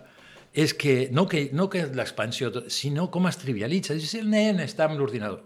[0.54, 3.98] és que no que, no que l'expansió, sinó com es trivialitza.
[4.00, 5.44] Si el nen està amb l'ordinador,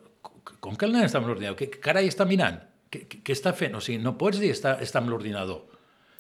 [0.64, 1.58] com que el nen està amb l'ordinador?
[1.60, 2.62] Què, carai està mirant?
[2.93, 3.76] Què, està fent?
[3.76, 5.64] O sigui, no pots dir està, està amb l'ordinador.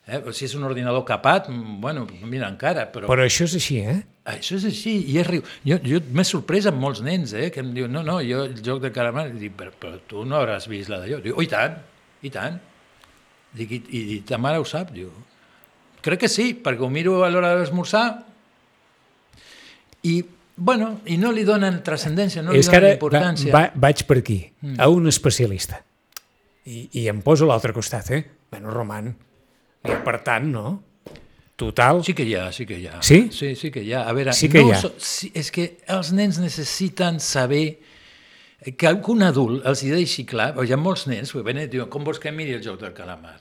[0.03, 0.19] Eh?
[0.35, 3.07] Si és un ordinador capat, mm, bueno, mira encara, però...
[3.07, 4.01] però això és així, eh?
[4.33, 5.45] Això és així, i és riu.
[5.63, 8.57] Jo, jo m'he sorprès amb molts nens, eh, que em diuen, no, no, jo el
[8.65, 11.21] joc de calamar, dic, però, però tu no hauràs vist la d'allò.
[11.23, 11.77] Diu, oh, i tant,
[12.23, 12.59] i tant.
[13.53, 14.91] Dic, i, i, i ta mare ho sap?
[14.95, 15.11] Diu,
[16.03, 18.05] crec que sí, perquè ho miro a l'hora d'esmorzar
[20.03, 20.17] i,
[20.55, 23.53] bueno, i no li donen transcendència, no li és que donen ara va, importància.
[23.53, 24.39] va, vaig per aquí,
[24.77, 25.79] a un especialista.
[26.65, 28.23] I, I em poso a l'altre costat, eh?
[28.51, 29.11] Bueno, Roman,
[29.83, 30.67] i per tant, no?
[31.59, 32.97] Total, Sí que hi ha, sí que hi ha.
[33.05, 33.27] Sí?
[33.31, 34.07] Sí, sí que hi ha.
[34.09, 34.79] A veure, Sí que no hi ha.
[34.81, 37.77] So, sí, és que els nens necessiten saber
[38.77, 41.89] que algun adult els hi deixi clar, hi ha molts nens que venen i diuen,
[41.91, 43.37] com vols que miri el joc del calamar?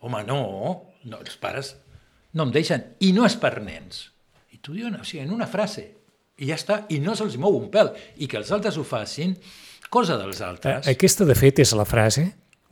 [0.00, 0.40] Home, no,
[1.04, 1.74] no, els pares
[2.36, 4.10] no em deixen, i no és per nens.
[4.52, 5.86] I tu diuen, o sigui, en una frase,
[6.36, 9.32] i ja està, i no se'ls mou un pèl, i que els altres ho facin,
[9.88, 10.88] cosa dels altres.
[10.90, 12.26] aquesta de fet és la frase,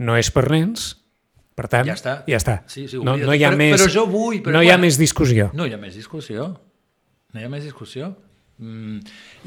[0.04, 0.90] no és per nens,
[1.54, 2.14] per tant, Ja està.
[2.28, 2.58] Ja està.
[2.66, 4.76] Sí, sí, no, no hi ha Però- més, però jo vull, però no hi ha
[4.76, 5.50] més discussió.
[5.54, 6.50] No hi ha més discussió.
[7.32, 8.16] No hi ha més discussió.
[8.54, 9.00] Mm,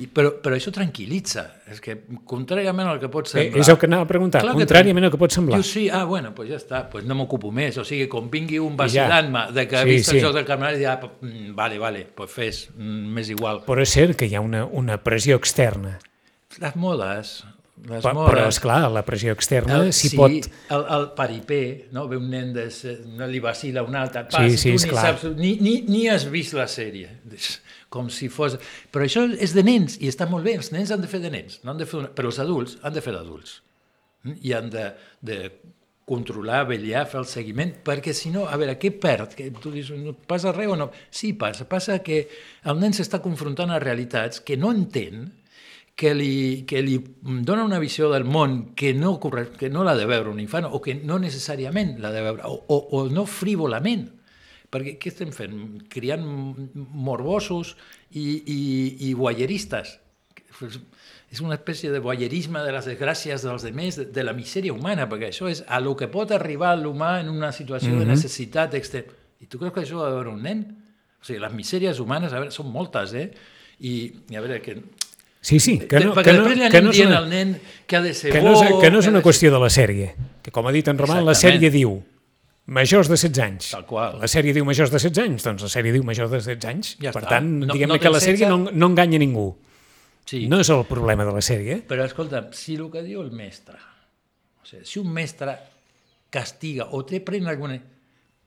[0.04, 1.46] i, però, però això tranquil·litza.
[1.72, 1.96] És que,
[2.28, 3.62] contràriament al que pot Eh, semblar...
[3.64, 5.62] és el que anava a preguntar, Clar que contràriament al que pot semblar.
[5.62, 7.80] Diu, sí, ah, bueno, pues ja està, pues no m'ocupo més.
[7.80, 8.84] O sigui, com vingui un ja.
[8.84, 10.18] vacilant-me de que ha Sí, vist sí.
[10.18, 13.64] el joc del i ah, mm, vale, vale, pues fes, mm, m'és igual.
[13.68, 16.00] Però és cert que hi ha una, una pressió externa.
[16.60, 17.46] Les modes,
[17.86, 18.32] les Però, modes...
[18.34, 20.32] però esclar, la pressió externa El, s'hi sí, pot...
[20.74, 22.08] el, el paripé, no?
[22.10, 22.66] ve un nen, de,
[23.16, 26.26] no li vacila un altre, pa, Sí, sí, tu ni, saps, ni, ni, ni has
[26.32, 27.20] vist la sèrie,
[27.94, 28.58] com si fos...
[28.92, 31.32] Però això és de nens, i està molt bé, els nens han de fer de
[31.34, 32.12] nens, no han de fer una...
[32.14, 33.58] però els adults han de fer d'adults.
[34.26, 34.38] Mm?
[34.44, 34.86] I han de,
[35.26, 35.40] de
[36.08, 39.36] controlar, vetllar, fer el seguiment, perquè si no, a veure, què perd?
[39.36, 40.92] Que tu dius, no passa res o no?
[41.12, 41.68] Sí, passa.
[41.68, 42.22] Passa que
[42.64, 45.28] el nen s'està confrontant a realitats que no entén,
[45.98, 47.00] que li, que li
[47.44, 50.80] dona una visió del món que no, que no l'ha de veure un infant o
[50.84, 54.06] que no necessàriament l'ha de veure, o, o, o no frívolament.
[54.74, 55.56] Perquè què estem fent?
[55.92, 56.24] Criant
[56.76, 57.76] morbosos
[58.12, 58.60] i, i,
[59.08, 59.96] i guayeristes.
[61.28, 65.08] És una espècie de voyerisme de les desgràcies dels demés, de, de la misèria humana,
[65.12, 68.08] perquè això és a lo que pot arribar l'humà en una situació mm -hmm.
[68.08, 69.14] de necessitat extrema.
[69.40, 70.64] I tu creus que això ha de veure un nen?
[71.22, 73.32] O sigui, les misèries humanes, a veure, són moltes, eh?
[73.80, 74.82] I, i a veure, que,
[75.48, 77.54] Sí, sí, que no, perquè que no, que no és una, nen
[77.88, 80.16] que ha de ser que no és, que no és una qüestió de la sèrie.
[80.44, 82.02] Que com ha dit en Roman, la sèrie diu
[82.68, 83.70] majors de 16 anys.
[83.74, 84.18] Tal qual.
[84.22, 86.94] La sèrie diu majors de 16 anys, doncs la sèrie diu majors de 16 anys.
[87.02, 87.30] Ja per està.
[87.38, 88.52] tant, No- diguem-ne no que la sèrie 16.
[88.52, 89.48] no, no enganya ningú.
[90.28, 90.46] Sí.
[90.52, 91.80] No és el problema de la sèrie.
[91.88, 93.78] Però escolta, si el que diu el mestre,
[94.62, 95.54] o sigui, si un mestre
[96.30, 97.80] castiga o té pren alguna...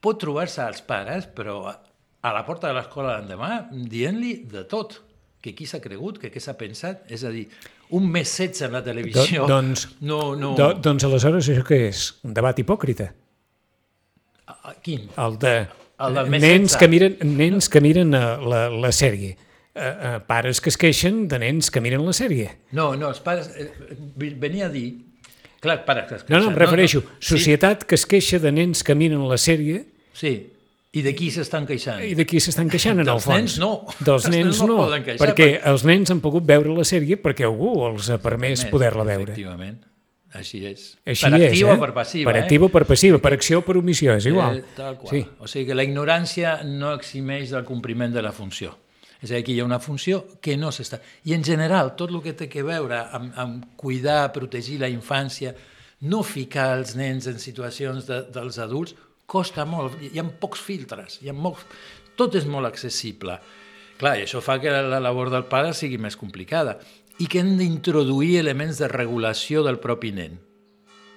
[0.00, 1.72] pot trobar-se als pares, però a,
[2.24, 5.00] a la porta de l'escola l'endemà, dient-li de tot.
[5.40, 7.46] que qui s'ha cregut, que què s'ha pensat, és a dir,
[7.96, 9.46] un més 16 en la televisió...
[9.46, 10.50] Do, doncs, no, no...
[10.54, 12.02] do, doncs aleshores això què és?
[12.28, 13.06] Un debat hipòcrita?
[14.82, 15.08] Quin?
[15.16, 15.54] El de
[16.00, 16.76] El més nens 16.
[16.80, 18.20] que miren, nens que miren eh,
[18.50, 19.36] la, la sèrie.
[19.70, 22.48] Uh, uh, pares que es queixen de nens que miren la sèrie.
[22.74, 23.50] No, no, els pares...
[23.56, 23.68] Eh,
[24.18, 24.88] venia a dir...
[25.60, 27.02] Clar, pares que es No, no, em queixen, refereixo.
[27.04, 30.32] No, Societat que es queixa de nens que miren la sèrie Sí, sí.
[30.90, 32.00] I de qui s'estan queixant?
[32.02, 33.36] i de qui s'estan queixant, en el Dels fons.
[33.38, 33.68] nens no.
[34.00, 36.82] Dels Els nens nens no no, queixar, perquè perquè- els nens han pogut veure la
[36.88, 39.28] sèrie perquè algú els ha permès poder-la veure.
[39.36, 39.76] Efectivament,
[40.36, 40.84] així és.
[41.04, 41.78] Així per és, activa eh?
[41.78, 42.30] o per passiva.
[42.30, 42.44] Per eh?
[42.44, 44.60] activa o per passiva, per acció o per omissió, és igual.
[44.60, 45.10] Eh, tal qual.
[45.10, 45.24] Sí.
[45.42, 48.76] O sigui que la ignorància no eximeix del compliment de la funció.
[49.20, 51.00] És a dir, que hi ha una funció que no s'està...
[51.28, 55.52] I en general, tot el que té que veure amb, amb cuidar, protegir la infància,
[56.08, 58.94] no ficar els nens en situacions de, dels adults,
[59.28, 59.98] costa molt.
[60.00, 61.66] Hi ha pocs filtres, hi ha molts...
[62.16, 63.36] tot és molt accessible.
[64.00, 66.78] Clar, i això fa que la labor del pare sigui més complicada
[67.20, 70.38] i que hem d'introduir elements de regulació del propi nen.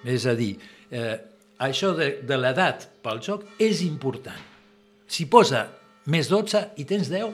[0.04, 0.54] És a dir,
[0.92, 1.16] eh,
[1.64, 4.40] això de, de l'edat pel joc és important.
[5.08, 5.66] Si posa
[6.12, 7.30] més 12 i tens 10,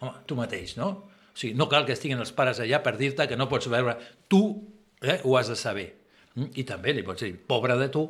[0.00, 0.90] home, tu mateix, no?
[1.32, 3.96] O sigui, no cal que estiguin els pares allà per dir-te que no pots veure.
[4.28, 4.40] Tu
[5.04, 5.88] eh, ho has de saber.
[6.36, 6.50] Mm?
[6.60, 8.06] I també li pots dir, pobre de tu,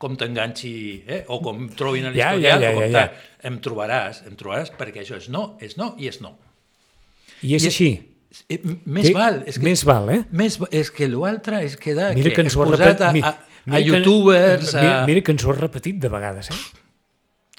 [0.00, 0.72] com t'enganxi,
[1.06, 1.24] eh?
[1.28, 3.02] o com trobin a Ja, l'historial, ja, ja, ja, ja.
[3.10, 3.50] tal.
[3.50, 6.36] em trobaràs, em trobaràs, perquè això és no, és no i és no.
[7.42, 7.90] I és I- així.
[8.86, 9.40] Més Té- val.
[9.50, 10.20] És que, més val, eh?
[10.30, 13.00] Més, és que l'altre és quedar Mira que ens ho repetit.
[13.02, 14.80] a, a, a mira que- youtubers, a...
[14.84, 16.60] Mira, mira que ens ho ha repetit de vegades, eh?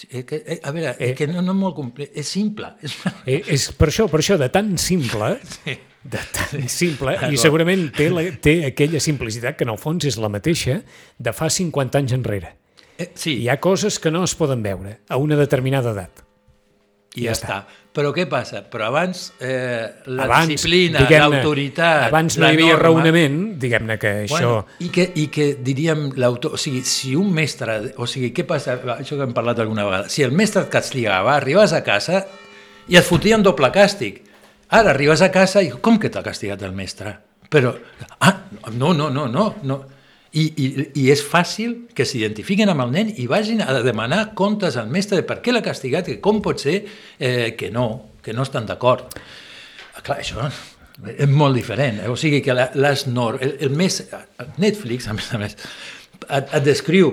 [0.09, 1.09] Eh, que, eh, a veure, Eh.
[1.11, 1.13] eh.
[1.13, 2.71] que no, no molt complet, és simple.
[2.81, 2.95] És...
[3.27, 5.35] Eh, és per això, per això, de tan simple,
[6.01, 10.17] de tan simple, i segurament té, la, té aquella simplicitat que en el fons és
[10.17, 10.79] la mateixa
[11.19, 12.55] de fa 50 anys enrere.
[12.97, 16.23] Eh, sí, Hi ha coses que no es poden veure a una determinada edat.
[17.13, 17.55] i ja, ja està.
[17.91, 18.61] Però què passa?
[18.71, 23.97] Però abans eh, la abans, disciplina, l'autoritat, Abans no la hi havia norma, raonament, diguem-ne
[23.99, 24.37] que això...
[24.37, 26.55] Bueno, i, que, I que diríem l'autor...
[26.55, 27.75] O sigui, si un mestre...
[27.99, 28.77] O sigui, què passa?
[28.95, 30.07] Això que hem parlat alguna vegada.
[30.13, 32.23] Si el mestre et castigava, arribaves a casa
[32.87, 34.21] i et fotien doble càstig.
[34.71, 37.17] Ara arribes a casa i com que t'ha castigat el mestre?
[37.51, 37.73] Però,
[38.23, 38.35] ah,
[38.71, 39.81] no, no, no, no, no.
[40.31, 40.67] I, i,
[41.03, 45.19] I és fàcil que s'identifiquin amb el nen i vagin a demanar comptes al mestre
[45.19, 46.77] de per què l'ha castigat, que com pot ser
[47.19, 49.11] eh, que no, que no estan d'acord.
[49.95, 50.47] Ah, Clar, això
[51.11, 51.99] és molt diferent.
[52.03, 52.07] eh?
[52.11, 53.41] O sigui que les nor...
[53.43, 54.03] El, el més...
[54.61, 55.57] Netflix, a més a més,
[56.29, 57.11] et, et descriu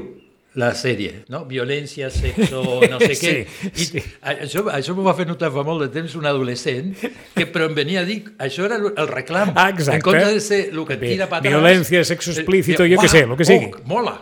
[0.58, 1.44] la sèrie, no?
[1.48, 3.32] Violència, sexo, no sé què.
[3.46, 4.02] Sí, I sí.
[4.32, 6.90] Això, això m'ho va fer notar fa molt de temps un adolescent,
[7.36, 9.52] que però em venia a dir, això era el reclam.
[9.54, 10.00] Ah, exacte.
[10.00, 11.54] En compte de ser el que et Bé, tira patrons...
[11.54, 13.70] violència, sexo explícito, eh, jo què sé, lo que sigui.
[13.70, 14.16] Oh, mola!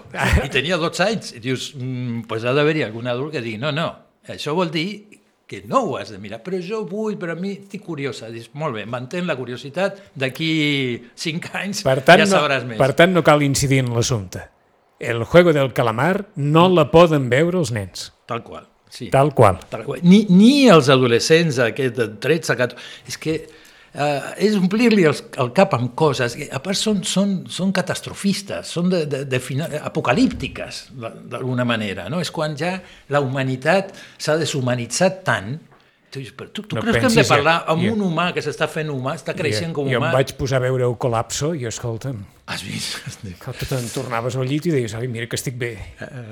[0.45, 1.37] I tenia 12 anys.
[1.39, 3.89] I dius, mm, pues ha d'haver-hi algun adult que digui, no, no,
[4.29, 4.89] això vol dir
[5.47, 8.29] que no ho has de mirar, però jo vull, però a mi estic curiosa.
[8.35, 10.51] Dius, molt bé, mantén la curiositat, d'aquí
[11.15, 12.81] 5 anys Per tant, ja no, sabràs més.
[12.81, 14.43] per tant, no cal incidir en l'assumpte.
[14.99, 19.11] El juego del calamar no la poden veure els nens, Tal qual, sí.
[19.11, 19.61] tal qual.
[19.71, 20.01] Tal qual.
[20.03, 22.89] Ni, ni els adolescents aquests de 13, 14...
[23.07, 26.35] És que eh, és omplir-li el, el cap amb coses.
[26.51, 32.09] A part, són, són, són catastrofistes, són de, de, de final, apocalíptiques, d'alguna manera.
[32.13, 32.21] No?
[32.25, 32.77] És quan ja
[33.15, 35.55] la humanitat s'ha deshumanitzat tant
[36.17, 38.69] Tu, tu, tu No creus que hem de parlar amb Jo- un humà que s'està
[38.73, 40.09] fent humà, està creixent com jo humà?
[40.09, 43.03] em vaig posar a veure el col·lapso i, escolta'm, Has vist?
[43.43, 45.73] que te'n tornaves al llit i deies, ai, mira que estic bé,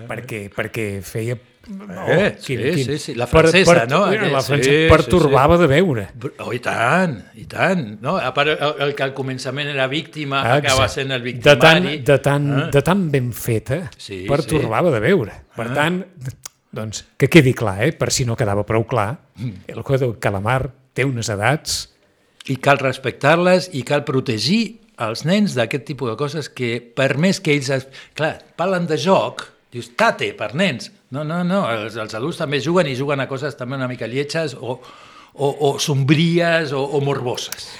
[0.08, 1.36] perquè, perquè feia...
[1.64, 4.02] Oh, Eh, sí, sí, sí, la francesa, no?
[4.12, 6.02] Mira, la Sí, francesa sí, pertorbava de veure.
[6.44, 7.86] Oh, i tant, i tant.
[8.04, 8.18] No?
[8.20, 11.80] A part, el, el que al començament era víctima Ah, acaba sent el de tan,
[11.82, 11.98] victimari.
[12.04, 12.66] de tan, Ah.
[12.70, 15.32] de tan ben feta, Sí, pertorbava de veure.
[15.56, 16.02] Per tant,
[16.74, 20.72] doncs, que quedi clar, eh, per si no quedava prou clar, el juego del calamar
[20.94, 21.84] té unes edats
[22.44, 27.40] I cal respectar-les i cal protegir els nens d'aquest tipus de coses que, per més
[27.40, 27.70] que ells...
[27.72, 27.86] Es...
[28.14, 30.90] Clar, parlen de joc, dius, tate, per nens.
[31.14, 34.06] No, no, no, els, els adults també juguen i juguen a coses també una mica
[34.10, 37.70] lletges o, o, o sombries o, o morboses.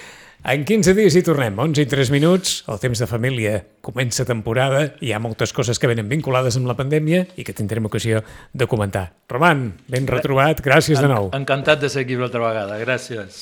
[0.45, 4.83] En 15 dies hi tornem, 11 i 3 minuts, el temps de família comença temporada,
[5.01, 8.21] hi ha moltes coses que venen vinculades amb la pandèmia i que tindrem ocasió
[8.53, 9.07] de comentar.
[9.33, 11.31] Roman, ben retrobat, gràcies de nou.
[11.33, 13.41] Encantat de ser aquí una altra vegada, gràcies.